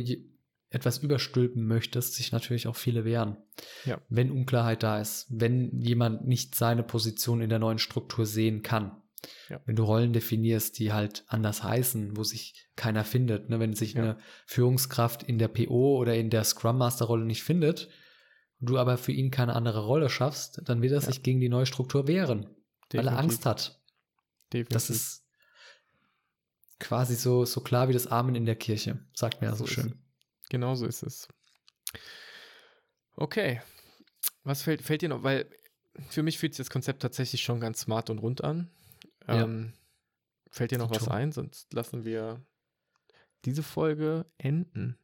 etwas 0.70 0.98
überstülpen 0.98 1.66
möchtest, 1.66 2.14
sich 2.14 2.32
natürlich 2.32 2.68
auch 2.68 2.76
viele 2.76 3.04
wehren. 3.04 3.36
Ja. 3.84 4.00
Wenn 4.08 4.30
Unklarheit 4.30 4.82
da 4.82 5.00
ist, 5.00 5.26
wenn 5.30 5.78
jemand 5.80 6.26
nicht 6.26 6.54
seine 6.54 6.82
Position 6.82 7.40
in 7.40 7.50
der 7.50 7.58
neuen 7.58 7.78
Struktur 7.78 8.26
sehen 8.26 8.62
kann. 8.62 9.02
Ja. 9.48 9.60
Wenn 9.66 9.76
du 9.76 9.84
Rollen 9.84 10.12
definierst, 10.12 10.78
die 10.78 10.92
halt 10.92 11.24
anders 11.26 11.62
heißen, 11.62 12.16
wo 12.16 12.24
sich 12.24 12.68
keiner 12.76 13.04
findet, 13.04 13.48
ne? 13.48 13.58
wenn 13.58 13.74
sich 13.74 13.94
ja. 13.94 14.02
eine 14.02 14.18
Führungskraft 14.46 15.22
in 15.22 15.38
der 15.38 15.48
PO 15.48 15.96
oder 15.96 16.14
in 16.14 16.30
der 16.30 16.44
Scrum 16.44 16.78
Master 16.78 17.06
Rolle 17.06 17.24
nicht 17.24 17.42
findet, 17.42 17.88
du 18.60 18.78
aber 18.78 18.96
für 18.96 19.12
ihn 19.12 19.30
keine 19.30 19.54
andere 19.54 19.84
Rolle 19.84 20.08
schaffst, 20.08 20.62
dann 20.64 20.82
wird 20.82 20.92
er 20.92 21.00
ja. 21.00 21.06
sich 21.06 21.22
gegen 21.22 21.40
die 21.40 21.48
neue 21.48 21.66
Struktur 21.66 22.06
wehren, 22.06 22.42
Definitiv. 22.42 22.98
weil 22.98 23.08
er 23.08 23.18
Angst 23.18 23.46
hat. 23.46 23.80
Definitiv. 24.52 24.74
Das 24.74 24.90
ist 24.90 25.24
quasi 26.78 27.16
so, 27.16 27.44
so 27.44 27.60
klar 27.60 27.88
wie 27.88 27.92
das 27.92 28.06
Amen 28.06 28.34
in 28.34 28.46
der 28.46 28.56
Kirche, 28.56 29.04
sagt 29.14 29.40
mir 29.40 29.48
ja 29.48 29.54
so, 29.54 29.66
so 29.66 29.72
schön. 29.72 30.02
Genau 30.48 30.74
so 30.74 30.86
ist 30.86 31.02
es. 31.02 31.28
Okay. 33.16 33.60
Was 34.44 34.62
fällt, 34.62 34.82
fällt 34.82 35.02
dir 35.02 35.08
noch? 35.08 35.22
Weil 35.22 35.50
für 36.08 36.22
mich 36.22 36.38
fühlt 36.38 36.54
sich 36.54 36.64
das 36.64 36.70
Konzept 36.70 37.02
tatsächlich 37.02 37.42
schon 37.42 37.60
ganz 37.60 37.80
smart 37.80 38.10
und 38.10 38.18
rund 38.18 38.44
an. 38.44 38.70
Ähm, 39.28 39.72
fällt 40.50 40.70
dir 40.70 40.78
noch 40.78 40.90
was 40.90 41.08
ein? 41.08 41.32
Sonst 41.32 41.72
lassen 41.72 42.04
wir 42.04 42.44
diese 43.44 43.62
Folge 43.62 44.26
enden. 44.38 44.98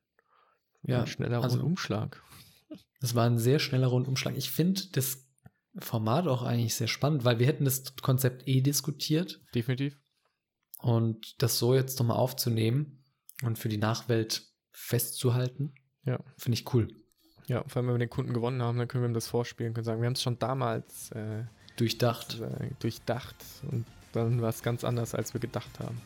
Ja, 0.82 1.00
ein 1.00 1.06
schneller 1.06 1.42
also, 1.42 1.56
Rundumschlag. 1.56 2.22
Das 3.00 3.14
war 3.14 3.26
ein 3.26 3.38
sehr 3.38 3.58
schneller 3.58 3.86
Rundumschlag. 3.86 4.36
Ich 4.36 4.50
finde 4.50 4.82
das 4.92 5.26
Format 5.78 6.26
auch 6.26 6.42
eigentlich 6.42 6.74
sehr 6.74 6.88
spannend, 6.88 7.24
weil 7.24 7.38
wir 7.38 7.46
hätten 7.46 7.64
das 7.64 7.96
Konzept 7.96 8.46
eh 8.46 8.60
diskutiert. 8.60 9.40
Definitiv. 9.54 9.98
Und 10.78 11.40
das 11.42 11.58
so 11.58 11.74
jetzt 11.74 11.98
nochmal 11.98 12.18
aufzunehmen 12.18 13.02
und 13.42 13.58
für 13.58 13.68
die 13.68 13.78
Nachwelt 13.78 14.46
festzuhalten, 14.70 15.74
ja. 16.04 16.18
finde 16.36 16.58
ich 16.58 16.74
cool. 16.74 16.88
Ja, 17.46 17.64
vor 17.66 17.80
allem, 17.80 17.88
wenn 17.88 17.94
wir 17.94 17.98
den 17.98 18.10
Kunden 18.10 18.32
gewonnen 18.32 18.62
haben, 18.62 18.78
dann 18.78 18.88
können 18.88 19.04
wir 19.04 19.08
ihm 19.08 19.14
das 19.14 19.26
vorspielen 19.26 19.70
und 19.70 19.74
können 19.74 19.84
sagen, 19.84 20.00
wir 20.00 20.06
haben 20.06 20.14
es 20.14 20.22
schon 20.22 20.38
damals 20.38 21.10
äh, 21.12 21.44
durchdacht. 21.76 22.40
Äh, 22.40 22.70
durchdacht 22.78 23.36
und 23.70 23.86
dann 24.14 24.40
war 24.40 24.50
es 24.50 24.62
ganz 24.62 24.84
anders, 24.84 25.14
als 25.14 25.34
wir 25.34 25.40
gedacht 25.40 25.80
haben. 25.80 26.00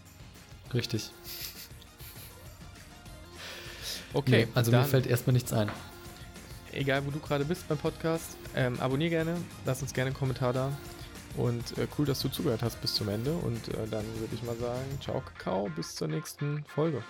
Richtig. 0.75 1.11
Okay. 4.15 4.47
Nee, 4.47 4.49
also 4.55 4.71
mir 4.71 4.85
fällt 4.85 5.07
erstmal 5.07 5.35
nichts 5.35 5.53
ein. 5.53 5.71
Egal, 6.73 7.05
wo 7.05 7.11
du 7.11 7.19
gerade 7.19 7.45
bist 7.45 7.69
beim 7.69 7.77
Podcast, 7.77 8.39
ähm, 8.55 8.81
abonnier 8.81 9.11
gerne, 9.11 9.37
lass 9.67 9.83
uns 9.83 9.93
gerne 9.93 10.09
einen 10.09 10.17
Kommentar 10.17 10.55
da. 10.55 10.73
Und 11.37 11.77
äh, 11.77 11.87
cool, 11.99 12.07
dass 12.07 12.21
du 12.21 12.29
zugehört 12.29 12.63
hast 12.63 12.81
bis 12.81 12.95
zum 12.95 13.09
Ende. 13.09 13.33
Und 13.33 13.69
äh, 13.69 13.87
dann 13.91 14.05
würde 14.19 14.35
ich 14.35 14.43
mal 14.43 14.57
sagen, 14.57 14.99
ciao, 15.01 15.21
Kakao, 15.21 15.69
bis 15.77 15.95
zur 15.95 16.09
nächsten 16.09 16.65
Folge. 16.65 17.03